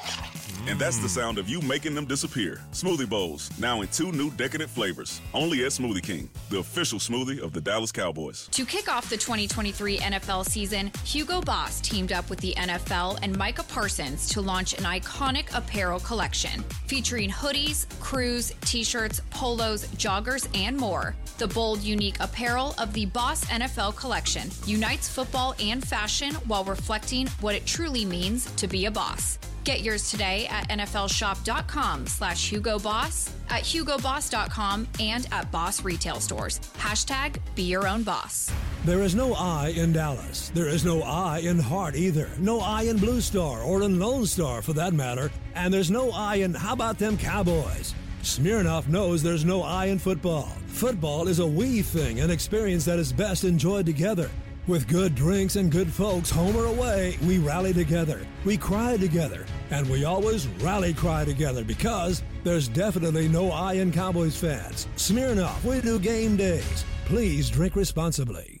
[0.67, 2.61] And that's the sound of you making them disappear.
[2.71, 5.19] Smoothie bowls, now in two new decadent flavors.
[5.33, 8.47] Only at Smoothie King, the official smoothie of the Dallas Cowboys.
[8.51, 13.35] To kick off the 2023 NFL season, Hugo Boss teamed up with the NFL and
[13.35, 20.47] Micah Parsons to launch an iconic apparel collection featuring hoodies, crews, t shirts, polos, joggers,
[20.53, 21.15] and more.
[21.39, 27.25] The bold, unique apparel of the Boss NFL collection unites football and fashion while reflecting
[27.39, 29.39] what it truly means to be a boss.
[29.63, 36.59] Get yours today at nflshop.com slash Hugo Boss, at hugoboss.com, and at Boss retail stores.
[36.77, 38.51] Hashtag be your own boss.
[38.85, 40.49] There is no I in Dallas.
[40.55, 42.29] There is no I in Hart either.
[42.39, 45.29] No I in Blue Star or in Lone Star for that matter.
[45.53, 47.93] And there's no I in how about them Cowboys?
[48.23, 50.49] Smirnoff knows there's no I in football.
[50.65, 54.31] Football is a we thing, an experience that is best enjoyed together.
[54.67, 59.47] With good drinks and good folks, home or away, we rally together, we cry together,
[59.71, 64.87] and we always rally cry together because there's definitely no I in Cowboys fans.
[64.97, 66.85] Smirnoff, we do game days.
[67.05, 68.60] Please drink responsibly.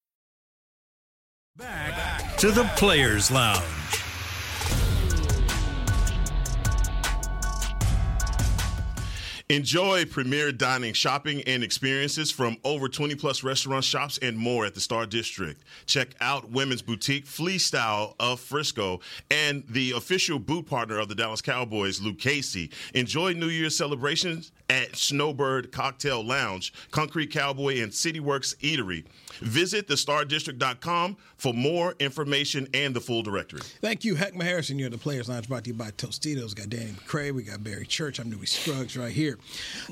[2.37, 3.63] To the Players Lounge.
[9.47, 14.73] Enjoy premier dining, shopping, and experiences from over 20 plus restaurants, shops, and more at
[14.73, 15.61] the Star District.
[15.85, 21.15] Check out Women's Boutique, Flea Style of Frisco, and the official boot partner of the
[21.15, 22.69] Dallas Cowboys, Lucchese.
[22.93, 29.03] Enjoy New Year's celebrations at Snowbird Cocktail Lounge, Concrete Cowboy, and City Works Eatery.
[29.41, 33.61] Visit thestardistrict.com for more information and the full directory.
[33.81, 34.77] Thank you, Heckma Harrison.
[34.77, 36.49] You're the Players Lounge brought to you by Tostitos.
[36.49, 37.31] We got Danny McCray.
[37.31, 38.19] We got Barry Church.
[38.19, 39.39] I'm Newy Scruggs right here.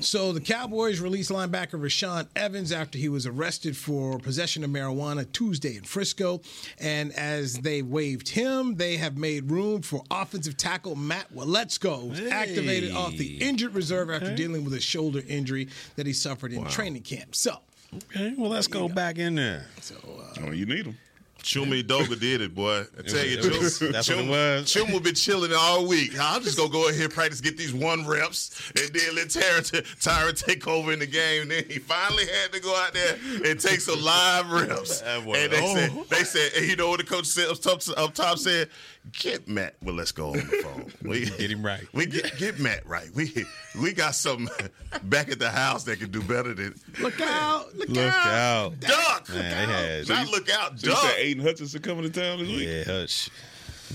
[0.00, 5.30] So the Cowboys released linebacker Rashaan Evans after he was arrested for possession of marijuana
[5.32, 6.40] Tuesday in Frisco.
[6.78, 12.30] And as they waived him, they have made room for offensive tackle Matt Waletzko, who's
[12.30, 16.64] activated off the injured reserve after dealing with a shoulder injury that he suffered in
[16.66, 17.34] training camp.
[17.34, 17.58] So,
[17.94, 19.66] Okay, well, let's go back in there.
[19.80, 20.96] so uh, Oh, you need them.
[21.42, 22.84] Chuma Edoga did it, boy.
[22.98, 24.70] I tell you, It was- Chum, that's what it Chum, was.
[24.72, 26.12] Chum will be chilling all week.
[26.20, 29.62] I'm just gonna go ahead, and practice, get these one reps, and then let Tyra,
[29.98, 31.42] Tyra take over in the game.
[31.42, 35.00] And then he finally had to go out there and take some live reps.
[35.00, 35.74] That And they oh.
[35.74, 38.68] said, they said, and you know what the coach said up top, up top said,
[39.12, 39.74] get Matt.
[39.82, 40.92] Well, let's go on the phone.
[41.02, 41.86] We Get him right.
[41.92, 43.08] We get get Matt right.
[43.14, 43.44] We
[43.80, 44.48] we got something
[45.04, 47.74] back at the house that can do better than look out!
[47.76, 48.72] Look, Look out!
[48.72, 48.80] out.
[48.80, 49.28] duck.
[49.30, 50.08] Man, they had.
[50.08, 51.02] Not look out, So you duck.
[51.02, 52.68] said Aidan Hutchinson coming to town this week?
[52.68, 53.06] Yeah,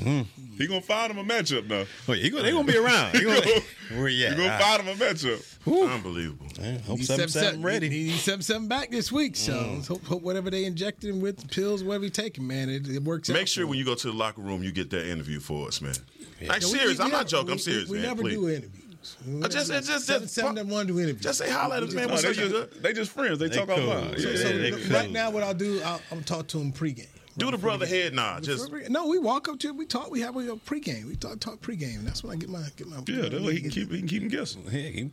[0.04, 0.26] hush.
[0.58, 1.86] He gonna find him a matchup now.
[2.08, 3.16] Wait, he gonna, they gonna be around.
[3.16, 3.42] He gonna,
[3.96, 4.38] where you You at?
[4.38, 5.94] gonna All find him a matchup.
[5.94, 6.46] Unbelievable.
[6.60, 6.80] right.
[6.82, 7.90] Hope He's something, 7 ready.
[7.90, 9.36] He, he's seven seven back this week.
[9.36, 12.88] So let's hope, hope whatever they injected him with, pills, whatever he taking, man, it,
[12.88, 13.30] it works.
[13.30, 13.80] Make out sure when him.
[13.80, 15.94] you go to the locker room, you get that interview for us, man.
[16.42, 17.52] Like Yeah, we- serious, we I'm never- not joking.
[17.54, 18.08] I'm serious, We, man.
[18.08, 18.36] never Please.
[18.36, 18.72] do interviews.
[19.28, 21.22] We Uh, just- never- just- just- seven seven doesn't to do interviews.
[21.24, 22.08] Just say holla at us, man.
[22.08, 23.40] No, they just they just friends.
[23.40, 23.92] They, They talk cool.
[23.92, 24.38] out So, loud.
[24.38, 25.12] so they right cool.
[25.12, 27.08] now, what I'll do, I'll, I'm talk to him pregame.
[27.38, 28.44] Do the brother head nod.
[28.44, 29.78] Just no, we walk up to him.
[29.78, 30.10] We talk.
[30.10, 31.06] We have a pregame.
[31.06, 32.04] We talk talk pregame.
[32.04, 32.98] That's when I get my get my.
[33.08, 34.64] Yeah, that way he can keep he can keep him guessing.
[34.66, 35.12] Yeah, he,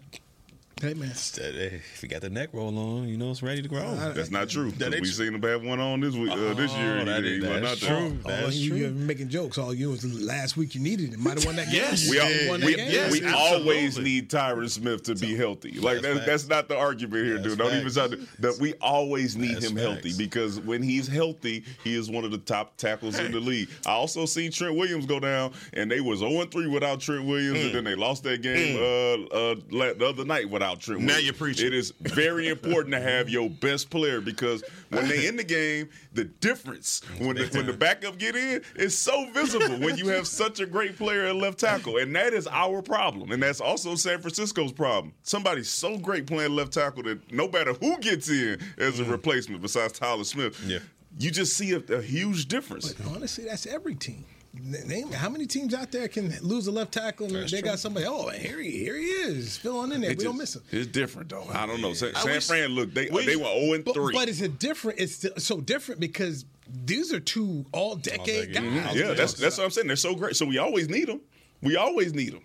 [0.81, 3.95] Hey man, if you got the neck roll on, you know it's ready to grow.
[3.95, 4.73] That's not true.
[4.73, 6.99] That we seen him have one on this week, uh, this year.
[7.01, 8.19] Oh, that He- is- he that's not true.
[8.25, 8.79] all That's you true.
[8.79, 9.59] you're making jokes.
[9.59, 10.75] All you was last week.
[10.75, 11.21] You needed it.
[11.21, 11.75] Might have won that game.
[11.77, 12.11] Yes.
[12.11, 12.91] We, You all, won that we, game.
[12.91, 13.59] yes, we absolutely.
[13.77, 15.73] always need Tyron Smith to be healthy.
[15.79, 17.59] Like That's that's, that's not the argument here, That's dude.
[17.59, 18.17] Don't even try to.
[18.41, 22.33] That we always need That's him healthy because when he's healthy, he is one of
[22.33, 23.69] the top tackles in the league.
[23.87, 27.59] I also seen Trent Williams go down, and they was 0 3 without Trent Williams,
[27.61, 27.67] Mm.
[27.67, 31.03] and then they lost that game uh, uh, the other night without Trent.
[31.03, 31.67] Now you're preaching.
[31.67, 35.89] It is very important to have your best player because when they in the game,
[36.13, 40.27] the difference when the, when the backup get in is so visible when you have
[40.27, 43.95] such a great player at left tackle, and that is our problem, and that's also
[43.95, 45.13] San Francisco's problem.
[45.23, 49.13] Somebody's so great playing left tackle that no matter who gets in as a mm-hmm.
[49.13, 50.79] replacement besides Tyler Smith, Yeah.
[51.19, 52.93] you just see a, a huge difference.
[52.93, 54.25] But honestly, that's every team.
[54.55, 58.05] Name how many teams out there can lose a left tackle and they got somebody.
[58.07, 60.11] Oh, here he here he is, fill on in there.
[60.11, 60.63] It we don't miss him.
[60.71, 61.47] It's different though.
[61.51, 61.95] I don't know.
[61.95, 64.13] San, I San wish- Fran look they we- they were 0 and But, 3.
[64.13, 65.01] but it's a different.
[65.01, 66.45] It's so different because
[66.85, 68.75] these are two all decade All-decade.
[68.85, 68.95] guys.
[68.95, 69.87] yeah, that's that's what I'm saying.
[69.87, 70.37] They're so great.
[70.37, 71.23] So we always need them.
[71.63, 72.43] We always need them.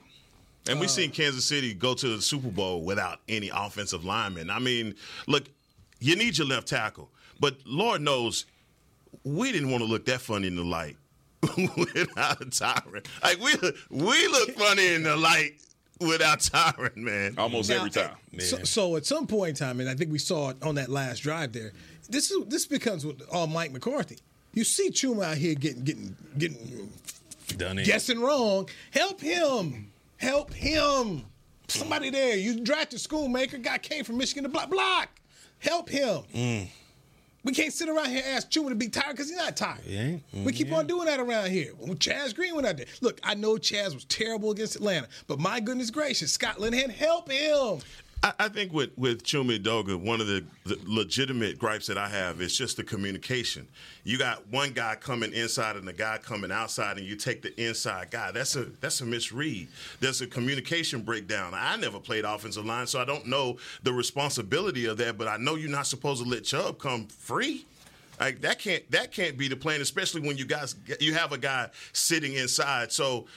[0.69, 0.89] And we uh.
[0.89, 4.49] seen Kansas City go to the Super Bowl without any offensive linemen.
[4.49, 4.95] I mean,
[5.27, 5.43] look,
[5.99, 8.45] you need your left tackle, but Lord knows
[9.25, 10.95] we didn't want to look that funny in the light
[11.77, 13.07] without a tyrant.
[13.23, 13.53] Like we
[13.89, 15.53] we look funny in the light
[15.99, 17.35] without tyrant, man.
[17.37, 18.15] Almost Now, every time.
[18.39, 20.89] So, so at some point in time, and I think we saw it on that
[20.89, 21.73] last drive there.
[22.09, 24.17] This is this becomes what all Mike McCarthy.
[24.53, 26.91] You see Chuma out here getting getting getting
[27.57, 27.85] Done it.
[27.85, 28.69] guessing wrong.
[28.91, 29.91] Help him.
[30.17, 31.25] Help him.
[31.67, 32.37] Somebody there.
[32.37, 33.61] You drafted a schoolmaker.
[33.61, 35.09] Guy came from Michigan to block block.
[35.59, 36.21] Help him.
[36.33, 36.67] Mm.
[37.47, 39.79] We can't sit around here and ask Chuma to be tired because he's not tired.
[39.85, 40.01] Yeah.
[40.01, 40.43] Mm-hmm.
[40.43, 41.71] We keep on doing that around here.
[41.79, 42.87] When Chaz Green went out there.
[42.99, 47.31] Look, I know Chaz was terrible against Atlanta, but my goodness gracious, Scott Linehan, help
[47.31, 47.79] him.
[48.23, 52.09] I, I think with with Chuma Edoga, one of the, the legitimate gripes that I
[52.09, 53.67] have is just the communication.
[54.03, 57.59] You got one guy coming inside and the guy coming outside, and you take the
[57.61, 58.31] inside guy.
[58.31, 59.67] That's a that's a misread.
[59.99, 61.53] There's a communication breakdown.
[61.53, 65.17] I never played offensive line, so I don't know the responsibility of that.
[65.17, 67.65] But I know you're not supposed to let Chubb come free.
[68.19, 71.37] Like that can't that can't be the plan, especially when you guys you have a
[71.37, 72.91] guy sitting inside.
[72.91, 73.27] So.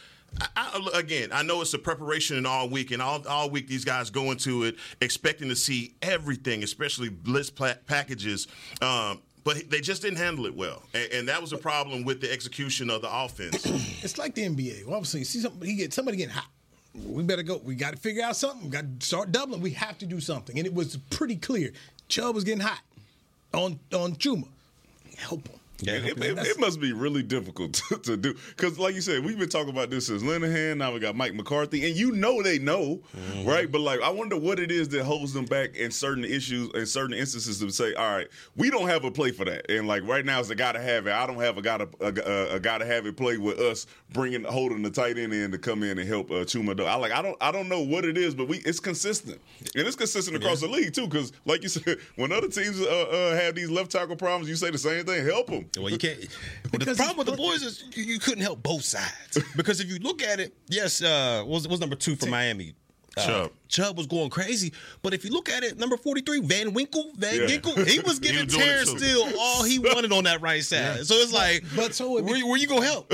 [0.57, 3.85] I, again, I know it's the preparation and all week, and all, all week these
[3.85, 8.47] guys go into it expecting to see everything, especially blitz packages.
[8.81, 12.21] Um, but they just didn't handle it well, and, and that was a problem with
[12.21, 13.67] the execution of the offense.
[14.03, 14.87] It's like the NBA.
[14.87, 16.47] Well, obviously, see somebody, get, somebody getting hot.
[16.95, 17.61] We better go.
[17.63, 18.65] We got to figure out something.
[18.65, 19.61] We got to start doubling.
[19.61, 20.57] We have to do something.
[20.59, 21.73] And it was pretty clear.
[22.09, 22.81] Chubb was getting hot
[23.53, 24.49] on on Chuma.
[25.19, 25.60] Help him.
[25.83, 29.25] Yeah, it, it- it must be really difficult to, to do because, like you said,
[29.25, 30.77] we've been talking about this since Linehan.
[30.79, 33.49] Now we got Mike McCarthy, and you know they know, Mm-hmm.
[33.49, 33.71] right?
[33.71, 36.87] But like, I wonder what it is that holds them back in certain issues, in
[36.87, 40.07] certain instances, to say, "All right, we don't have a play for that." And like
[40.07, 41.13] right now, it's a to have it.
[41.13, 44.45] I don't have a to a, a, a to have it play with us, bringing
[44.45, 46.79] holding the tight end in to come in and help uh, Chuma.
[46.87, 49.41] I like, I don't, I don't know what it is, but we it's consistent,
[49.75, 51.07] and it's consistent across the league too.
[51.07, 54.57] Because like you said, when other teams uh, uh, have these left tackle problems, you
[54.57, 55.25] say the same thing.
[55.25, 55.67] Help them.
[55.79, 56.19] Well, you can't.
[56.73, 59.39] But the problem with the boys is you, you couldn't help both sides.
[59.57, 62.75] Because if you look at it, yes, uh, was was number two for Miami.
[63.17, 63.51] Uh, Chubb.
[63.69, 67.41] Chubb was going crazy, but if you look at it, number forty-three, Van Ginkel, Van
[67.41, 67.47] Yeah.
[67.47, 68.91] Winkle, he was giving was doing it Terrence.
[68.91, 71.05] Steele all he wanted on that right side.
[71.07, 73.09] So it's like, but so it be- where, where you gonna help?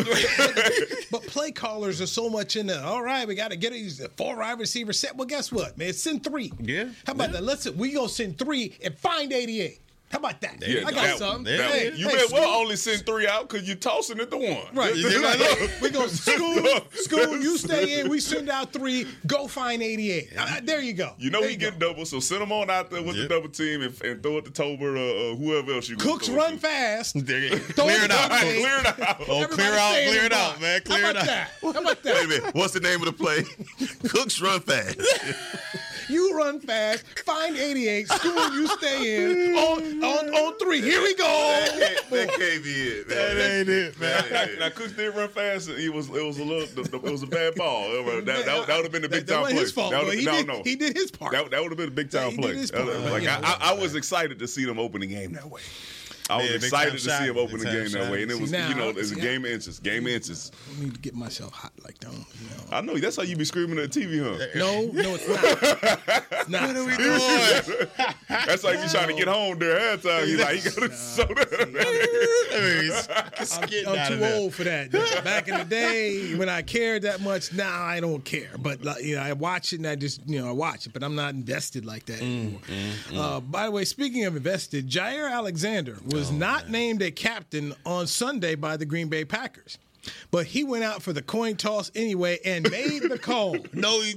[1.11, 2.83] But play callers are so much in there.
[2.85, 5.17] All right, we got to get these four wide receiver set.
[5.17, 5.93] Well, guess what, man?
[5.95, 6.53] Send three.
[6.61, 6.91] Yeah.
[7.07, 7.43] How about that?
[7.45, 9.81] Let's we gonna send three and find eighty-eight.
[10.09, 10.67] How about that?
[10.67, 11.45] you I got that- something.
[11.45, 14.37] there Hey, you hey, may well only send three out because you're tossing it the
[14.39, 14.57] one.
[14.73, 14.95] Right.
[14.95, 15.71] Yeah, right.
[15.83, 17.37] we go school, school.
[17.43, 18.09] You stay in.
[18.09, 19.07] We send out three.
[19.27, 20.31] Go find eighty-eight.
[20.39, 21.13] Uh, there you go.
[21.19, 21.71] You know There he go.
[21.71, 23.29] get double, so send him on out there with Yep.
[23.29, 25.97] the double team and, and throw it to Tober or uh, whoever else you.
[25.97, 26.59] gonna Cooks throw run to.
[26.59, 27.17] fast.
[27.27, 28.31] There you- Throw clear it it out.
[28.31, 28.41] down.
[28.41, 29.17] Clear it out.
[29.29, 30.81] Oh, clear out, clear it out, man.
[30.83, 31.27] Clear How it about out.
[31.27, 31.51] that?
[31.63, 32.55] How about Wait a minute.
[32.55, 33.43] What's the name of the play?
[34.09, 35.01] Cooks run fast.
[36.09, 37.05] You run fast.
[37.21, 38.09] Find eighty-eight.
[38.09, 38.53] School.
[38.55, 39.57] You stay in.
[39.57, 40.81] On on on three.
[40.81, 41.25] Here we go.
[41.25, 43.37] that, can't, that can't be it, man.
[43.37, 44.25] That ain't it, man.
[44.31, 45.69] Now, now, now Cooks did run fast.
[45.69, 47.91] It was it was a little it was a bad ball.
[47.91, 49.63] That, that, that, would have been a big That- that time wasn't play.
[49.65, 50.63] his fault, That but would've- he no, did- no.
[50.63, 51.33] he did his part.
[51.33, 52.49] That, that would have been a big time he play.
[52.53, 52.87] did his part.
[52.87, 53.41] Like Yeah.
[53.43, 55.63] I, I, I was excited to see them open the game that way.
[56.29, 58.41] I was Yeah, excited to see him open the game that way, and it See,
[58.41, 59.79] was now, you know it's a game of inches.
[59.79, 60.51] Game of inches.
[60.77, 62.13] I need to get myself hot like that.
[62.13, 62.63] You know.
[62.73, 64.47] I know that's how you be screaming at the TV, huh?
[64.57, 66.33] No, no, it's not.
[66.33, 66.63] It's not.
[66.69, 66.97] What are we
[67.77, 67.89] doing?
[68.29, 70.27] That's like you trying to get home during halftime.
[70.29, 71.23] You like you gotta so
[72.57, 74.91] I'm, I'm too old for that.
[75.25, 78.51] Back in the day, when I cared that much, now I don't care.
[78.59, 80.93] But like, you know, I watch it and I just you know I watch it,
[80.93, 82.61] but I'm not invested like that anymore.
[83.15, 88.07] Uh, by the way, speaking of invested, Jaire Alexander was not named a captain on
[88.07, 89.77] Sunday by the Green Bay Packers.
[90.31, 93.59] But he went out for the coin toss anyway and made the call.
[93.75, 94.15] No, he,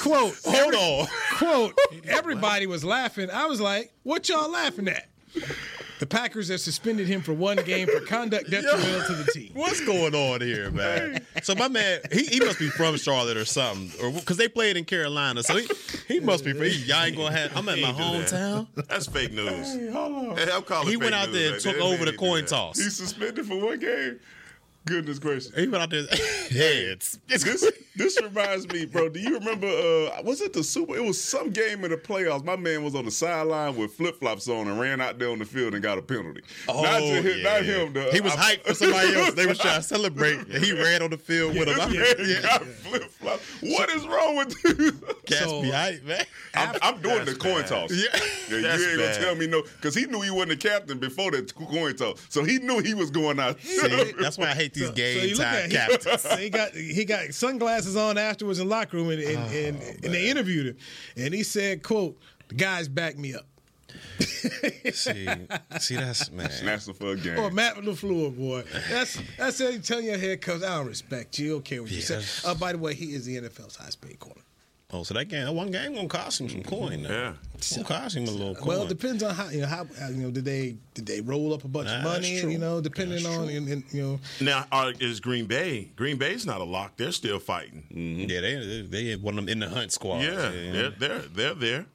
[0.00, 1.06] Quote, hold on.
[1.36, 3.30] quote, everybody was laughing.
[3.30, 5.06] I was like, what y'all laughing at?
[5.98, 9.50] The Packers have suspended him for one game for conduct detrimental to the team.
[9.54, 11.24] What's going on here, man?
[11.42, 14.76] So my man, he, he must be from Charlotte or something, or because they played
[14.76, 15.42] in Carolina.
[15.42, 15.68] So he,
[16.06, 16.52] he must be.
[16.52, 17.56] He, y'all ain't gonna have.
[17.56, 18.66] I'm at my He ain't do that.
[18.76, 18.86] hometown.
[18.88, 19.74] That's fake news.
[19.74, 21.82] Hey, I'm calling He fake went out news there and right took there.
[21.82, 22.78] over the coin toss.
[22.78, 24.20] He's suspended for one game.
[24.88, 25.54] Goodness gracious.
[25.54, 26.06] He went out there.
[26.50, 27.18] Heads.
[27.28, 29.08] It's This this reminds me, bro.
[29.08, 29.66] Do you remember?
[29.66, 30.96] Uh, was it the Super?
[30.96, 32.44] It was some game in the playoffs.
[32.44, 35.40] My man was on the sideline with flip flops on and ran out there on
[35.40, 36.42] the field and got a penalty.
[36.68, 37.42] Oh, not, to him, yeah.
[37.52, 37.92] not him.
[37.92, 39.34] The, he was I- hyped for somebody else.
[39.34, 40.38] They was trying to celebrate.
[40.38, 41.80] and He ran on the field with him.
[41.80, 42.58] I This yeah.
[42.58, 43.42] flip flops.
[43.62, 44.92] What is wrong with you?
[45.26, 46.24] Cats So- be hyped, man.
[46.54, 47.66] I'm, I'm doing the coin bad.
[47.68, 47.90] toss.
[47.92, 48.04] Yeah.
[48.50, 49.14] Yeah, That's you ain't bad.
[49.14, 52.24] gonna tell me no, because he knew he wasn't the captain before the coin toss,
[52.30, 53.60] so he knew he was going out.
[53.60, 56.22] See, that's why I hate these So game you look time at captains.
[56.22, 59.38] he, so he got he got sunglasses on afterwards in the locker room and and,
[59.38, 60.76] Oh, and, and they interviewed him
[61.16, 63.46] and he said, "quote The guys back me up."
[64.92, 65.26] see,
[65.80, 66.50] see, that's man.
[66.50, 67.38] Snatching for a game.
[67.38, 68.62] Or Matt LaFleur, boy.
[68.90, 69.82] That's that's it.
[69.84, 71.56] Telling your head coach, I don't respect you.
[71.56, 72.16] Okay, what you say.
[72.16, 72.44] Yes.
[72.44, 74.42] Uh, by the way, he is the NFL's highest paid corner.
[74.90, 76.68] Oh, so that game, that one game gonna cost him some mm-hmm.
[76.70, 77.02] coin.
[77.02, 77.10] Now.
[77.10, 77.32] Yeah.
[77.74, 78.68] gonna cost him a little coin.
[78.68, 81.20] Well, it depends on how you know how how, you know did they did they
[81.20, 82.40] roll up a bunch of Nah, that's money?
[82.40, 82.50] true.
[82.50, 83.56] You know, depending That's on true.
[83.56, 84.20] and, and, you know.
[84.40, 85.90] Now, are, is Green Bay?
[85.94, 86.96] Green Bay's not a lock.
[86.96, 87.84] They're still fighting.
[87.92, 88.30] Mm-hmm.
[88.30, 90.22] Yeah, they they, they one of them in the hunt squad.
[90.22, 91.86] Yeah, they're, they're they're there.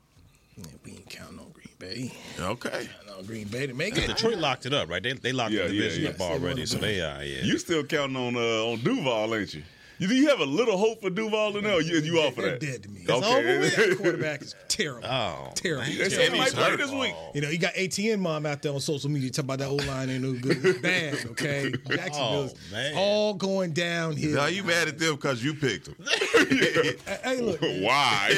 [0.55, 2.13] Yeah, we ain't counting on Green Bay.
[2.39, 2.69] Okay.
[2.69, 4.05] Counting on Green Bay to make it.
[4.05, 5.01] Detroit locked it up, right?
[5.01, 6.09] They they locked Yeah, the division yeah.
[6.11, 7.23] up already, so they are.
[7.23, 9.63] Yeah, You still counting on uh, on Duval, ain't you?
[10.03, 11.75] You do you have a little hope for Duval in there?
[11.75, 12.59] Or you, you off of They're that?
[12.59, 13.05] dead to me.
[13.09, 13.69] Okay.
[13.69, 15.07] That quarterback is terrible.
[15.07, 15.85] Oh, terrible.
[15.85, 16.09] They man.
[16.09, 16.77] said he might he's play hurt.
[16.77, 17.13] this week.
[17.33, 19.85] You know, you got ATN mom out there on social media talking about that old
[19.87, 20.57] line ain't no good.
[20.65, 21.71] It's bad, okay?
[21.85, 22.93] Oh, Jacksonville's Oh, man.
[22.97, 24.35] all going downhill.
[24.35, 25.95] Now you mad at them because you picked them?
[26.49, 27.61] Hey, hey, look.
[27.61, 28.31] Why?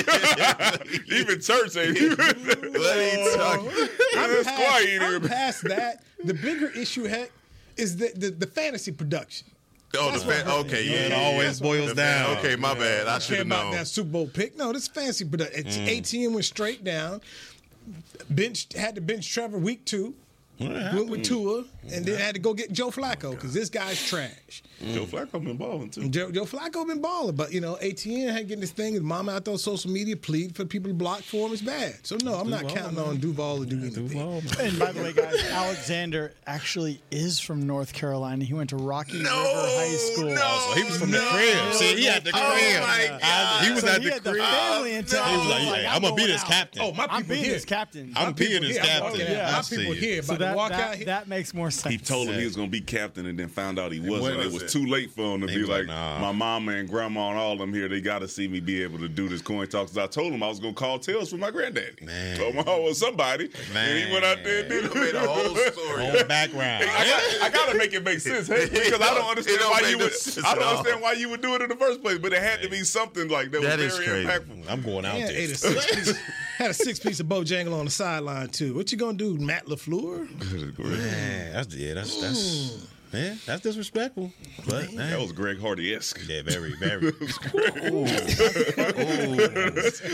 [1.11, 2.15] Even church ain't even.
[2.17, 3.59] Let me talk.
[3.59, 3.65] I'm,
[4.29, 6.03] That's past, quiet I'm past that.
[6.23, 7.31] The bigger issue, heck,
[7.75, 9.47] is the, the, the fantasy production.
[9.99, 10.93] Oh, the fan, okay, yeah.
[10.95, 11.65] It yeah, always yeah.
[11.67, 12.37] boils The fan- down.
[12.37, 13.07] Okay, my bad.
[13.07, 13.73] I should Care have about known.
[13.73, 14.57] that Super Bowl pick.
[14.57, 15.87] No, this fancy but It's mm.
[16.01, 17.21] ATN went straight down.
[18.29, 20.15] Bench had to bench Trevor week two.
[20.59, 24.63] Went with Tua, and then had to go get Joe Flacco because this guy's trash.
[24.83, 24.93] Mm.
[24.93, 26.09] Joe Flacco been balling too.
[26.09, 28.93] Joe, Joe Flacco been balling, but you know, ATN had getting this thing.
[28.93, 31.53] His mom out there on social media plead for people to block for him.
[31.53, 31.95] It's bad.
[32.05, 33.05] So no, I'm not Duval, counting man.
[33.05, 34.07] on Duval to do anything.
[34.07, 34.53] Duval, man.
[34.59, 38.43] And by the way, guys, Alexander actually is from North Carolina.
[38.45, 40.29] He went to Rocky River High School.
[40.35, 41.27] no, So he was from the no.
[41.29, 41.73] crib.
[41.73, 42.77] See, he had the oh crib.
[42.77, 45.29] Oh, my I- he was So at he the had the family oh, in town.
[45.29, 46.81] He was like, Like, I'm I'm gonna be going this captain.
[46.81, 47.53] Oh, my people I'm people being here.
[47.53, 48.13] his captain.
[48.15, 49.33] I'm being his captain.
[49.51, 51.05] My people here so about that, walk that, out here.
[51.07, 51.93] that makes more sense.
[51.93, 54.37] He told him he was gonna be captain, and then found out he wasn't.
[54.37, 54.41] wasn't.
[54.41, 56.19] It was too late for him to He be like, like, nah.
[56.19, 57.87] my mama and grandma and all of them here.
[57.87, 59.87] They got to see me be able to do this coin talk.
[59.87, 62.05] 'Cause I told him I was gonna call tails for my granddaddy.
[62.05, 62.37] Man.
[62.37, 64.95] told him I was somebody, and he went out there and did it.
[64.95, 66.05] Made a whole story.
[66.05, 66.85] Whole background.
[66.89, 69.97] I got to make it make sense, hey, because I don't understand don't why you
[69.97, 70.13] would.
[70.45, 72.17] I don't understand why you would do it in the first place.
[72.19, 74.39] But it had to be something like that, That was is very crazy.
[74.39, 74.69] impactful.
[74.69, 76.15] I'm going out Yeah, there.
[76.59, 78.73] Ate a six piece, had a six piece of Bojangle on the sideline too.
[78.73, 80.27] What you gonna do, Matt Lafleur?
[80.79, 82.94] Man, that's yeah, that's that's mm.
[83.15, 84.31] Yeah, that's disrespectful.
[84.67, 86.19] But That was Greg Hardy esque.
[86.27, 87.11] yeah, very, very.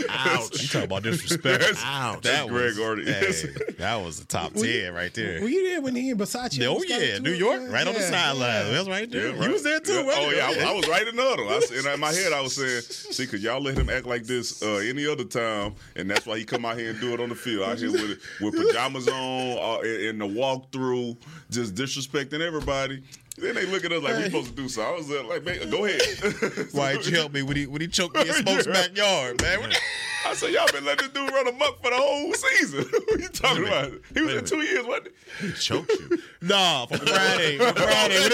[0.08, 0.62] Ouch.
[0.62, 1.64] You talk about disrespect.
[1.84, 2.22] Ouch.
[2.22, 3.04] That Greg was, Hardy.
[3.12, 3.32] hey,
[3.78, 5.40] that was the top ten right there.
[5.40, 6.66] Were you there when he and Bisaccia?
[6.66, 7.18] Oh yeah.
[7.18, 8.66] New York, right on the sideline.
[8.66, 8.72] yeah.
[8.72, 9.28] That's right there.
[9.28, 9.46] Yeah, right.
[9.46, 9.92] You was there too.
[9.94, 10.04] Yeah.
[10.04, 11.48] wasn't Oh yeah, I, was- I was right in the huddle.
[11.48, 14.24] I, and in my head, I was saying, "See, because y'all let him act like
[14.24, 17.20] this uh, any other time, and that's why he come out here and do it
[17.20, 21.16] on the field out here with with pajamas on uh, in, in the walkthrough,
[21.50, 22.91] just disrespecting everybody."
[23.38, 24.82] Then they look at us like we supposed to do so.
[24.82, 26.02] I was uh, like, man, "Go ahead."
[26.72, 28.72] Why did you help me when he when he choked me in Smoke's Yeah.
[28.74, 29.60] backyard, man?
[29.60, 29.80] What
[30.26, 32.84] I said, "Y'all been letting this dude run amok for the whole season.
[32.84, 33.92] what you talking about?
[34.14, 35.08] He was in two years, wasn't
[35.40, 35.52] he?
[35.52, 36.18] Choked you.
[36.42, 37.56] Nah, from Friday.
[37.56, 38.28] Friday.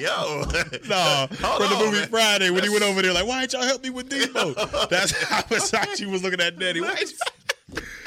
[0.00, 0.42] Yo.
[0.88, 2.08] nah, from the movie man.
[2.08, 4.88] Friday when he went over there like, why ain't y'all help me with Debo?
[4.88, 6.80] That's how Bisaccia was looking at Daddy.
[6.80, 7.02] Why?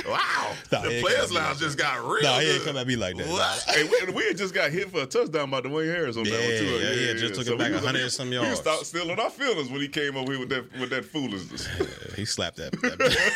[0.08, 0.54] Wow.
[0.72, 2.24] Nah, the Players come Lounge just got real.
[2.24, 2.68] Nah, he ain't good.
[2.68, 3.28] come at me like that.
[3.28, 3.64] What?
[3.68, 6.32] Hey, we, we had just got hit for a touchdown by Dwayne Harris on that
[6.32, 6.66] one Yeah, too.
[6.66, 8.50] yeah, yeah, just took it So back we 100 and some We yards.
[8.52, 11.06] was start still on our feelings when he came over here with that with that
[11.06, 11.68] foolishness.
[12.16, 12.72] He slapped that.
[12.74, 13.34] that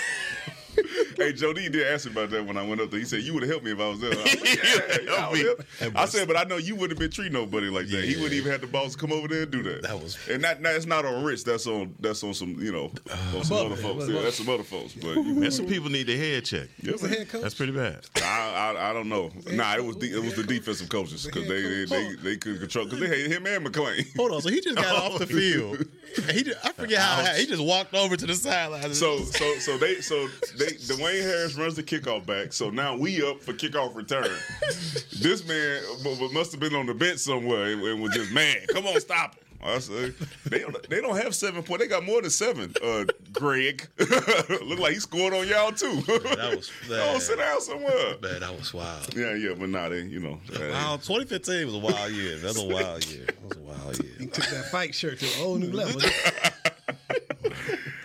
[1.20, 3.00] hey, Jody D did ask me about that when I went up there.
[3.00, 4.98] He said, "You would have helped me if I was there." I, was like, yeah,
[5.04, 5.96] yeah, I, would help.
[5.96, 8.04] I said, "But I know you wouldn't have been treating nobody like that.
[8.04, 9.84] He wouldn't even have the boss come over there and do that.
[9.84, 11.44] That was- and that that's not on Rich.
[11.44, 14.04] That's on that's on some you know on uh, some Above other it, folks.
[14.04, 14.94] above Yeah, that's some other folks.
[14.94, 16.68] But you Man, some people need their head check.
[16.82, 17.42] yeah, Who's the head coach?
[17.42, 18.06] That's pretty bad.
[18.18, 19.30] I, I I don't know.
[19.52, 22.60] Nah, it was the, it was the defensive coaches because they, they they they couldn't
[22.60, 24.06] control because they hated him and McClain.
[24.16, 25.86] Hold on, so he just got off the field.
[26.18, 28.94] And he just, I forget how it he just walked over to the sideline.
[28.94, 30.68] So so so they so they
[31.10, 32.54] Dwayne Harris runs the kickoff back.
[32.54, 34.30] So now we up for kickoff return.
[35.20, 38.32] this man bu- bu- must have been on the bench somewhere and, and was just
[38.32, 38.58] man.
[38.70, 39.44] Come on, stop him.
[39.62, 40.14] I say
[40.46, 41.84] they don't, they don't have seven points.
[41.84, 42.74] They got more than seven.
[42.82, 43.04] Uh,
[43.34, 45.96] Greg look like he scored on y'all too.
[46.08, 48.16] That was- oh, sit down somewhere.
[48.22, 49.14] man, that was wild.
[49.16, 50.40] Yeah, yeah, but nah, they you know.
[50.54, 52.38] Wow, 2015 was a wild year.
[52.38, 53.26] That was a wild year.
[53.26, 54.14] That was a wild year.
[54.20, 56.02] He took that fight shirt to a whole new level.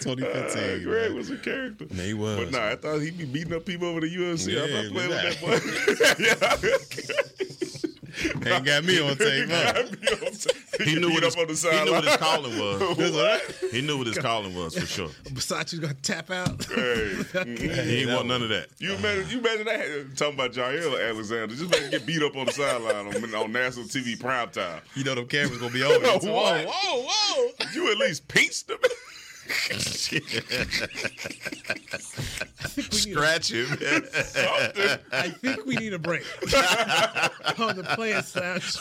[0.05, 0.63] 2015.
[0.63, 1.17] uh, Greg man.
[1.17, 1.87] was a character.
[1.95, 2.39] Man, he was.
[2.39, 4.49] But nah, I thought he'd be beating up people over the UFC.
[4.63, 6.95] I'm Yeah, not playing look with that
[7.31, 7.35] boy.
[8.47, 9.49] Ain't got me on tape.
[9.51, 9.83] Huh?
[10.85, 12.99] He knew, what his, up on the he knew what his calling was.
[13.15, 13.71] What?
[13.71, 15.09] He knew what his calling was for sure.
[15.33, 16.65] Bisaccia's gonna tap out.
[16.65, 17.85] Hey, mm-mm.
[17.85, 18.69] He ain't want none of that.
[18.79, 21.47] You imagine, you imagine that talking about Jaire Alexander.
[21.55, 24.81] Just imagine get beat up on the sideline on, on national TV prime time.
[24.97, 25.93] You know them cameras gonna be on.
[25.93, 26.01] you.
[26.33, 27.49] Whoa, whoa, whoa!
[27.73, 28.79] You at least pinched them.
[32.91, 33.67] Scratch him.
[35.13, 38.81] I think we need a break on the Players Lounge.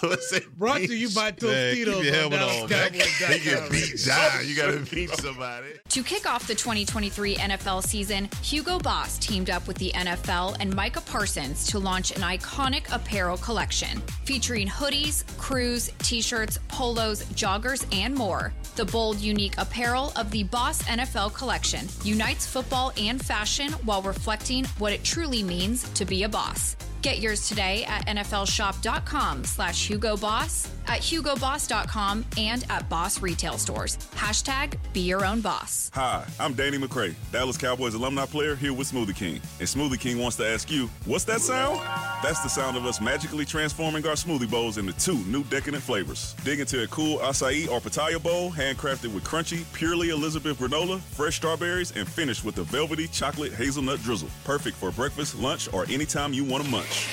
[0.57, 2.91] Brought to you by Man, keep Tostitos your on helmet on, man.
[2.93, 4.47] Get beat down.
[4.47, 5.68] You gotta beat somebody.
[5.89, 10.74] To kick off the 2023 NFL season, Hugo Boss teamed up with the NFL and
[10.76, 17.86] Micah Parsons to launch an iconic apparel collection featuring hoodies, crews, t shirts, polos, joggers,
[17.93, 18.53] and more.
[18.76, 24.65] The bold, unique apparel of the Boss NFL collection unites football and fashion while reflecting
[24.80, 26.76] what it truly means to be a boss.
[27.03, 33.97] Get yours today at nflshop.com slash Hugo Boss, at hugoboss.com, and at Boss retail stores.
[34.15, 35.89] Hashtag be your own boss.
[35.93, 39.41] Hi, I'm Danny McCray, Dallas Cowboys alumni player here with Smoothie King.
[39.59, 41.79] And Smoothie King wants to ask you, what's that sound?
[42.23, 46.36] That's the sound of us magically transforming our smoothie bowls into two new decadent flavors.
[46.43, 51.36] Dig into a cool acai or pitaya bowl, handcrafted with crunchy, purely Elizabeth granola, fresh
[51.36, 54.29] strawberries, and finished with a velvety chocolate hazelnut drizzle.
[54.43, 57.07] Perfect for breakfast, lunch, or anytime you want to munch.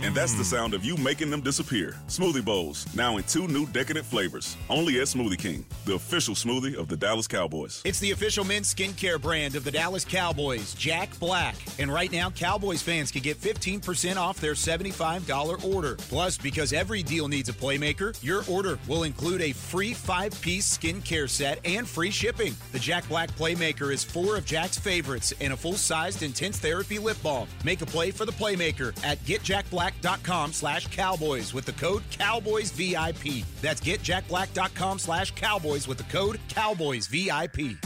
[0.00, 1.96] And that's the sound of you making them disappear.
[2.06, 4.56] Smoothie Bowls, now in two new decadent flavors.
[4.70, 7.82] Only at Smoothie King, the official smoothie of the Dallas Cowboys.
[7.84, 11.56] It's the official men's skincare brand of the Dallas Cowboys, Jack Black.
[11.80, 15.96] And right now, Cowboys fans can get 15% off their $75 order.
[15.96, 20.78] Plus, because every deal needs a playmaker, your order will include a free five piece
[20.78, 22.54] skincare set and free shipping.
[22.70, 27.00] The Jack Black Playmaker is four of Jack's favorites and a full sized intense therapy
[27.00, 27.48] lip balm.
[27.64, 29.18] Make a play for the Playmaker at
[29.88, 33.44] getjackblack.com slash cowboys with the code CowboysVIP.
[33.60, 37.76] That's getjackblack.com slash cowboys with the code CowboysVIP.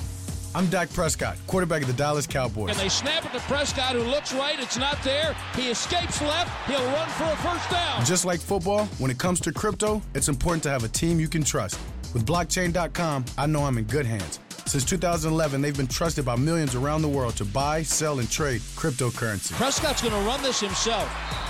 [0.55, 2.71] I'm Dak Prescott, quarterback of the Dallas Cowboys.
[2.71, 4.61] And they snap it to Prescott, who looks right.
[4.61, 5.35] It's not there.
[5.57, 6.69] He escapes left.
[6.69, 8.05] He'll run for a first down.
[8.05, 11.29] Just like football, when it comes to crypto, it's important to have a team you
[11.29, 11.81] can trust.
[12.13, 14.41] With blockchain.com, I know I'm in good hands.
[14.67, 18.61] Since 2011, they've been trusted by millions around the world to buy, sell, and trade
[18.77, 19.53] cryptocurrency.
[19.53, 21.09] Prescott's going to run this himself.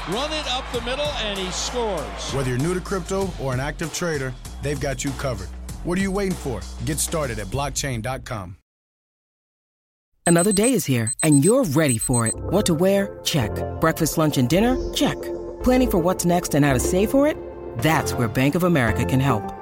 [0.08, 2.32] Run it up the middle, and he scores.
[2.32, 5.48] Whether you're new to crypto or an active trader, they've got you covered.
[5.84, 6.60] What are you waiting for?
[6.84, 8.56] Get started at blockchain.com.
[10.24, 12.34] Another day is here, and you're ready for it.
[12.36, 13.20] What to wear?
[13.24, 13.50] Check.
[13.80, 14.76] Breakfast, lunch, and dinner?
[14.94, 15.20] Check.
[15.62, 17.36] Planning for what's next and how to save for it?
[17.78, 19.61] That's where Bank of America can help.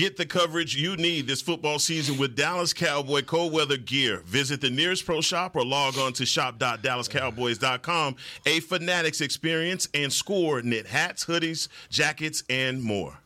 [0.00, 4.22] Get the coverage you need this football season with Dallas Cowboy cold weather gear.
[4.24, 8.16] Visit the nearest pro shop or log on to shop.dallascowboys.com.
[8.46, 13.18] A Fanatics experience and score knit hats, hoodies, jackets, and more.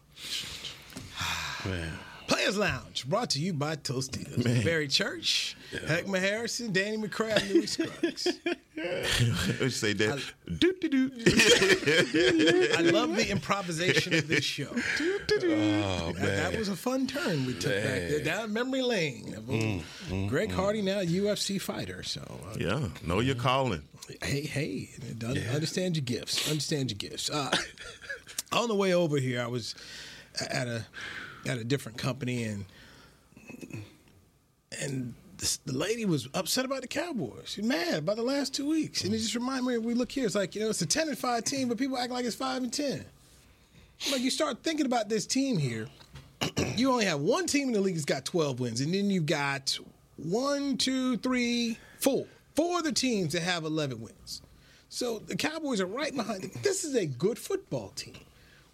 [1.65, 1.93] Man.
[2.27, 4.65] Players Lounge, brought to you by Tostitos.
[4.65, 5.81] Barry Church, yeah.
[5.81, 8.29] Heckma Harrison, Danny McCray, Newy Scruggs.
[9.75, 10.23] say that?
[12.77, 14.69] I, I love the improvisation of this show.
[14.73, 17.83] Oh, that, that, was a fun turn we took man.
[17.83, 19.37] back there down memory lane.
[19.47, 20.53] Mm, mm, Greg mm.
[20.53, 22.03] Hardy, now a UFC fighter.
[22.03, 23.83] So uh, yeah, know your calling.
[24.23, 25.53] Hey, hey, yeah.
[25.53, 26.49] understand your gifts.
[26.49, 27.31] Understand your gifts.
[27.31, 27.51] Uh,
[28.53, 29.75] on the way over here, I was
[30.51, 30.85] at a
[31.47, 32.65] at a different company, and
[34.81, 37.51] and this, the lady was upset about the Cowboys.
[37.51, 39.79] She's mad about the last two weeks, and it just reminded me.
[39.79, 41.99] We look here, it's like you know, it's a ten and five team, but people
[41.99, 43.05] act like it's five and ten.
[44.11, 45.87] Like you start thinking about this team here,
[46.77, 49.27] you only have one team in the league that's got twelve wins, and then you've
[49.27, 49.79] got
[50.17, 54.43] one, two, three, four, four of the teams that have eleven wins.
[54.89, 56.43] So the Cowboys are right behind.
[56.43, 56.51] Them.
[56.63, 58.15] This is a good football team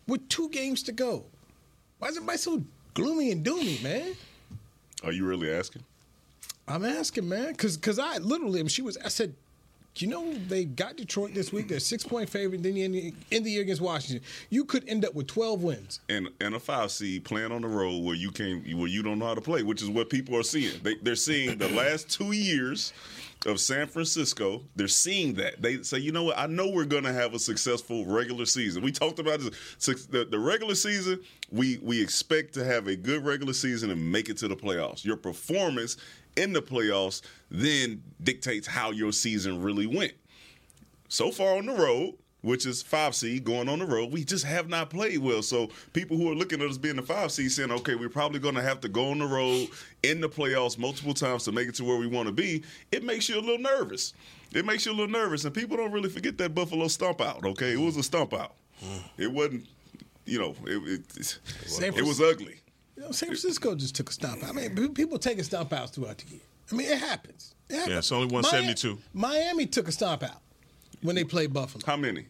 [0.06, 1.24] with two games to go.
[2.00, 4.14] Why is everybody so gloomy and doomy, man?
[5.04, 5.84] Are you really asking?
[6.66, 8.96] I'm asking, man, because because I literally, she was.
[9.04, 9.34] I said,
[9.96, 11.68] you know, they got Detroit this week.
[11.68, 12.62] They're six point favorite.
[12.62, 16.00] Then in the, in the year against Washington, you could end up with twelve wins
[16.08, 19.18] and and a five seed playing on the road where you can where you don't
[19.18, 20.80] know how to play, which is what people are seeing.
[20.82, 22.94] They, they're seeing the last two years
[23.46, 24.62] of San Francisco.
[24.76, 25.62] They're seeing that.
[25.62, 26.38] They say, you know what?
[26.38, 28.82] I know we're going to have a successful regular season.
[28.82, 29.86] We talked about this.
[30.06, 31.20] The, the regular season,
[31.50, 35.04] we, we expect to have a good regular season and make it to the playoffs.
[35.04, 35.96] Your performance
[36.36, 40.12] in the playoffs then dictates how your season really went.
[41.08, 44.12] So far on the road, which is five seed going on the road.
[44.12, 45.42] We just have not played well.
[45.42, 48.40] So people who are looking at us being the five seed saying, okay, we're probably
[48.40, 49.68] going to have to go on the road
[50.02, 52.62] in the playoffs multiple times to make it to where we want to be.
[52.92, 54.14] It makes you a little nervous.
[54.52, 57.44] It makes you a little nervous, and people don't really forget that Buffalo stump out.
[57.44, 58.54] Okay, it was a stump out.
[58.84, 59.02] Mm.
[59.16, 59.66] It wasn't,
[60.24, 61.38] you know, it it,
[61.80, 62.60] it, it was ugly.
[62.96, 64.50] You know, San Francisco just took a stump out.
[64.50, 66.40] I mean, people take a stump out throughout the year.
[66.72, 67.54] I mean, it happens.
[67.68, 67.92] It happens.
[67.92, 68.98] Yeah, it's only 172.
[69.14, 70.40] Miami, Miami took a stomp out
[71.02, 71.82] when they played Buffalo.
[71.86, 72.26] How many?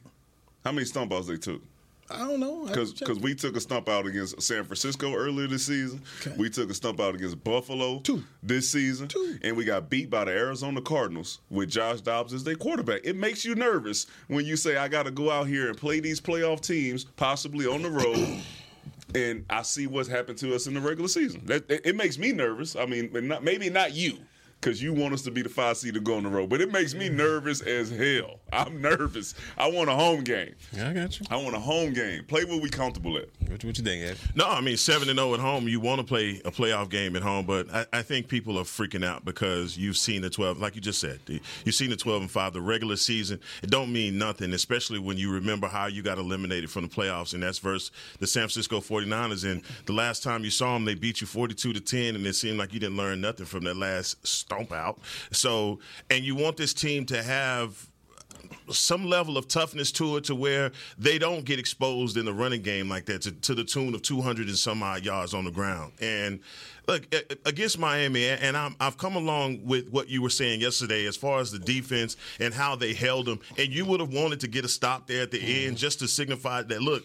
[0.64, 1.62] How many stump outs they took?
[2.10, 2.66] I don't know.
[2.66, 6.02] Because we took a stump out against San Francisco earlier this season.
[6.20, 6.34] Okay.
[6.36, 8.24] We took a stump out against Buffalo Two.
[8.42, 9.06] this season.
[9.06, 9.38] Two.
[9.42, 13.02] And we got beat by the Arizona Cardinals with Josh Dobbs as their quarterback.
[13.04, 16.00] It makes you nervous when you say, I got to go out here and play
[16.00, 18.40] these playoff teams, possibly on the road.
[19.14, 21.42] and I see what's happened to us in the regular season.
[21.46, 22.74] That, it, it makes me nervous.
[22.74, 24.18] I mean, not, maybe not you
[24.60, 26.50] because you want us to be the five seed to go on the road.
[26.50, 28.40] But it makes me nervous as hell.
[28.52, 29.34] I'm nervous.
[29.56, 30.54] I want a home game.
[30.72, 31.26] Yeah, I got you.
[31.30, 32.24] I want a home game.
[32.24, 33.28] Play where we comfortable at.
[33.48, 34.18] What, what you think, Ed?
[34.34, 35.66] No, I mean seven and zero at home.
[35.66, 38.64] You want to play a playoff game at home, but I, I think people are
[38.64, 41.96] freaking out because you've seen the twelve, like you just said, the, you've seen the
[41.96, 42.52] twelve and five.
[42.52, 46.70] The regular season, it don't mean nothing, especially when you remember how you got eliminated
[46.70, 49.50] from the playoffs, and that's versus the San Francisco 49ers.
[49.50, 52.26] And the last time you saw them, they beat you forty two to ten, and
[52.26, 54.16] it seemed like you didn't learn nothing from that last
[54.50, 54.98] stomp out.
[55.32, 55.78] So,
[56.08, 57.89] and you want this team to have
[58.70, 62.62] some level of toughness to it to where they don't get exposed in the running
[62.62, 65.50] game like that to, to the tune of 200 and some odd yards on the
[65.50, 65.92] ground.
[66.00, 66.40] And
[66.86, 67.06] look,
[67.46, 71.40] against Miami, and i have come along with what you were saying yesterday as far
[71.40, 73.40] as the defense and how they held them.
[73.58, 75.68] And you would have wanted to get a stop there at the mm-hmm.
[75.68, 77.04] end just to signify that, look,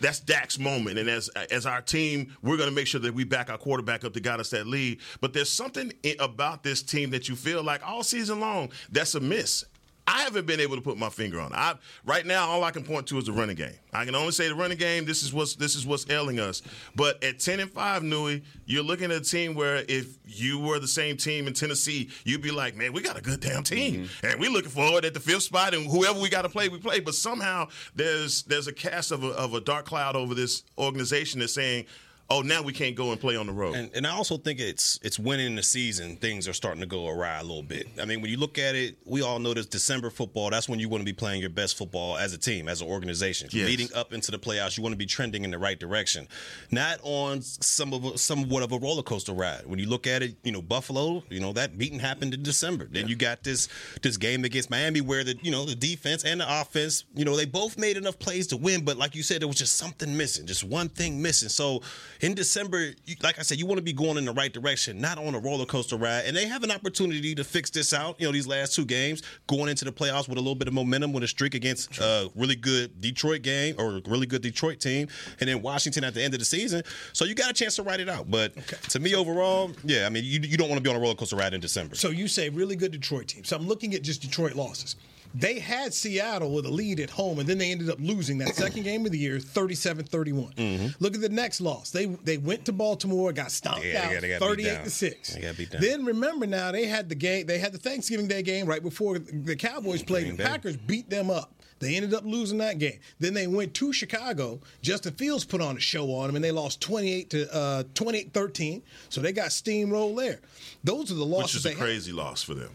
[0.00, 0.98] that's Dak's moment.
[0.98, 4.04] And as, as our team, we're going to make sure that we back our quarterback
[4.04, 4.98] up to got us that lead.
[5.20, 9.20] But there's something about this team that you feel like all season long that's a
[9.20, 9.64] miss.
[10.06, 11.52] I haven't been able to put my finger on.
[11.52, 11.74] I
[12.04, 13.74] right now all I can point to is the running game.
[13.92, 15.04] I can only say the running game.
[15.04, 16.62] This is what's this is what's ailing us.
[16.96, 20.78] But at ten and five, Newy, you're looking at a team where if you were
[20.78, 24.04] the same team in Tennessee, you'd be like, man, we got a good damn team,
[24.04, 24.26] mm-hmm.
[24.26, 26.78] and we're looking forward at the fifth spot, and whoever we got to play, we
[26.78, 27.00] play.
[27.00, 31.40] But somehow there's there's a cast of a, of a dark cloud over this organization
[31.40, 31.86] that's saying
[32.30, 33.74] oh, now we can't go and play on the road.
[33.74, 36.16] And, and, I also think it's it's winning the season.
[36.16, 37.88] Things are starting to go awry a little bit.
[38.00, 40.50] I mean, when you look at it, we all know this December football.
[40.50, 42.88] That's when you want to be playing your best football as a team, as an
[42.88, 43.48] organization.
[43.52, 43.66] Yes.
[43.66, 46.28] Leading up into the playoffs, you want to be trending in the right direction,
[46.70, 49.66] not on some of a, somewhat of a roller coaster ride.
[49.66, 52.86] When you look at it, you know, Buffalo, you know that meeting happened in December.
[52.90, 53.08] Then yeah.
[53.08, 53.68] you got this
[54.02, 57.36] this game against Miami where the you know the defense and the offense, you know,
[57.36, 60.16] they both made enough plays to win, but like you said, there was just something
[60.16, 61.48] missing, just one thing missing.
[61.48, 61.82] So
[62.20, 62.90] in December,
[63.22, 65.38] like I said, you want to be going in the right direction, not on a
[65.38, 66.24] roller coaster ride.
[66.26, 68.20] And they have an opportunity to fix this out.
[68.20, 70.74] You know, these last two games, going into the playoffs with a little bit of
[70.74, 74.80] momentum, with a streak against a really good Detroit game or a really good Detroit
[74.80, 75.08] team,
[75.40, 76.82] and then Washington at the end of the season.
[77.12, 78.30] So you got a chance to write it out.
[78.30, 78.76] But okay.
[78.90, 81.14] to me, overall, yeah, I mean, you, you don't want to be on a roller
[81.14, 81.94] coaster ride in December.
[81.94, 83.44] So you say really good Detroit team.
[83.44, 84.96] So I'm looking at just Detroit losses.
[85.34, 88.54] They had Seattle with a lead at home, and then they ended up losing that
[88.54, 90.52] second game of the year, 37 31.
[90.52, 90.86] Mm-hmm.
[90.98, 91.90] Look at the next loss.
[91.90, 95.38] They they went to Baltimore, got stomped yeah, out, they got, they 38 to 6.
[95.80, 99.18] Then remember now, they had the game, they had the Thanksgiving Day game right before
[99.18, 100.24] the Cowboys played.
[100.24, 101.52] Green the Packers beat them up.
[101.80, 103.00] They ended up losing that game.
[103.18, 104.60] Then they went to Chicago.
[104.82, 108.32] Justin Fields put on a show on them, and they lost 28 to uh, 28
[108.32, 108.82] 13.
[109.08, 110.40] So they got steamrolled there.
[110.84, 111.64] Those are the losses.
[111.64, 112.18] Which is a crazy had.
[112.18, 112.70] loss for them.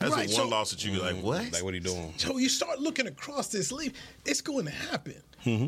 [0.00, 1.26] That's right, the one so, loss that you be like, mm-hmm.
[1.26, 1.52] what?
[1.52, 2.14] Like, what are you doing?
[2.16, 3.94] So you start looking across this league,
[4.24, 5.22] it's going to happen.
[5.44, 5.66] Mm-hmm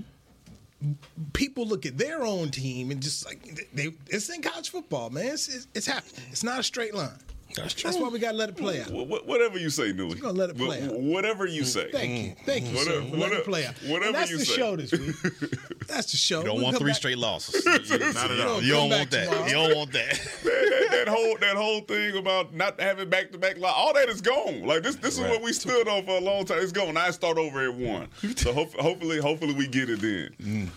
[1.33, 5.27] people look at their own team and just like they, it's in college football, man.
[5.27, 6.25] It's, it's, it's happening.
[6.31, 7.19] It's not a straight line.
[7.55, 7.91] That's true.
[7.91, 8.91] That's why we got to let it play out.
[8.91, 10.09] whatever you say, Newy.
[10.11, 10.93] We're gonna let it play out.
[10.99, 11.91] Whatever you say.
[11.91, 13.17] Thank you, thank you, whatever, sir.
[13.17, 13.75] Let it play out.
[13.83, 14.57] Whatever and that's you the say.
[14.57, 15.15] show this week.
[15.89, 16.39] That's the show.
[16.41, 16.97] You don't we'll want three back.
[16.97, 17.67] straight losses.
[18.15, 18.63] not at all.
[18.63, 19.25] You don't want that.
[19.29, 19.47] Tomorrow.
[19.47, 20.11] You don't want that.
[20.45, 24.09] that, that, whole that whole thing about not having back to back loss, all that
[24.09, 24.63] is gone.
[24.63, 25.27] Like this this right.
[25.27, 26.59] is what we stood on for a long time.
[26.61, 26.97] It's gone.
[26.97, 28.09] I start over at one.
[28.37, 30.31] So ho- hopefully hopefully we get it then.
[30.41, 30.69] Mm.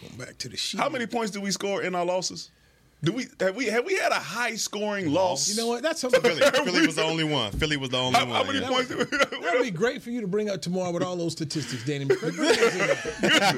[0.00, 0.78] Going back to the sheet.
[0.78, 2.50] How many points did we score in our losses?
[3.02, 5.48] Do we have we have we had a high scoring loss?
[5.48, 5.82] You know what?
[5.82, 6.20] That's something.
[6.20, 7.50] Philly, Philly was the only one.
[7.52, 8.36] Philly was the only how, one.
[8.36, 8.68] How many yeah.
[8.68, 8.88] points?
[8.90, 12.06] That would be great for you to bring up tomorrow with all those statistics, Danny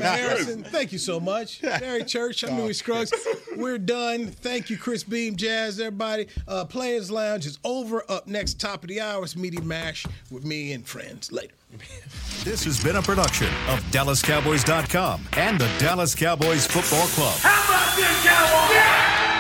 [0.01, 0.63] Harrison.
[0.63, 2.45] Thank you so much, Barry Church.
[2.45, 3.13] I'm Newy Scruggs.
[3.57, 4.29] We're done.
[4.29, 6.29] Thank you, Chris Beam, Jazz, everybody.
[6.47, 8.05] Uh, Players Lounge is over.
[8.09, 11.33] Up next, top of the hour, is Media Mash with me and friends.
[11.33, 11.55] Later.
[12.45, 17.39] This has been a production of DallasCowboys.com and the Dallas Cowboys Football Club.
[17.41, 18.75] How about this, Cowboys?
[18.77, 19.32] Yeah!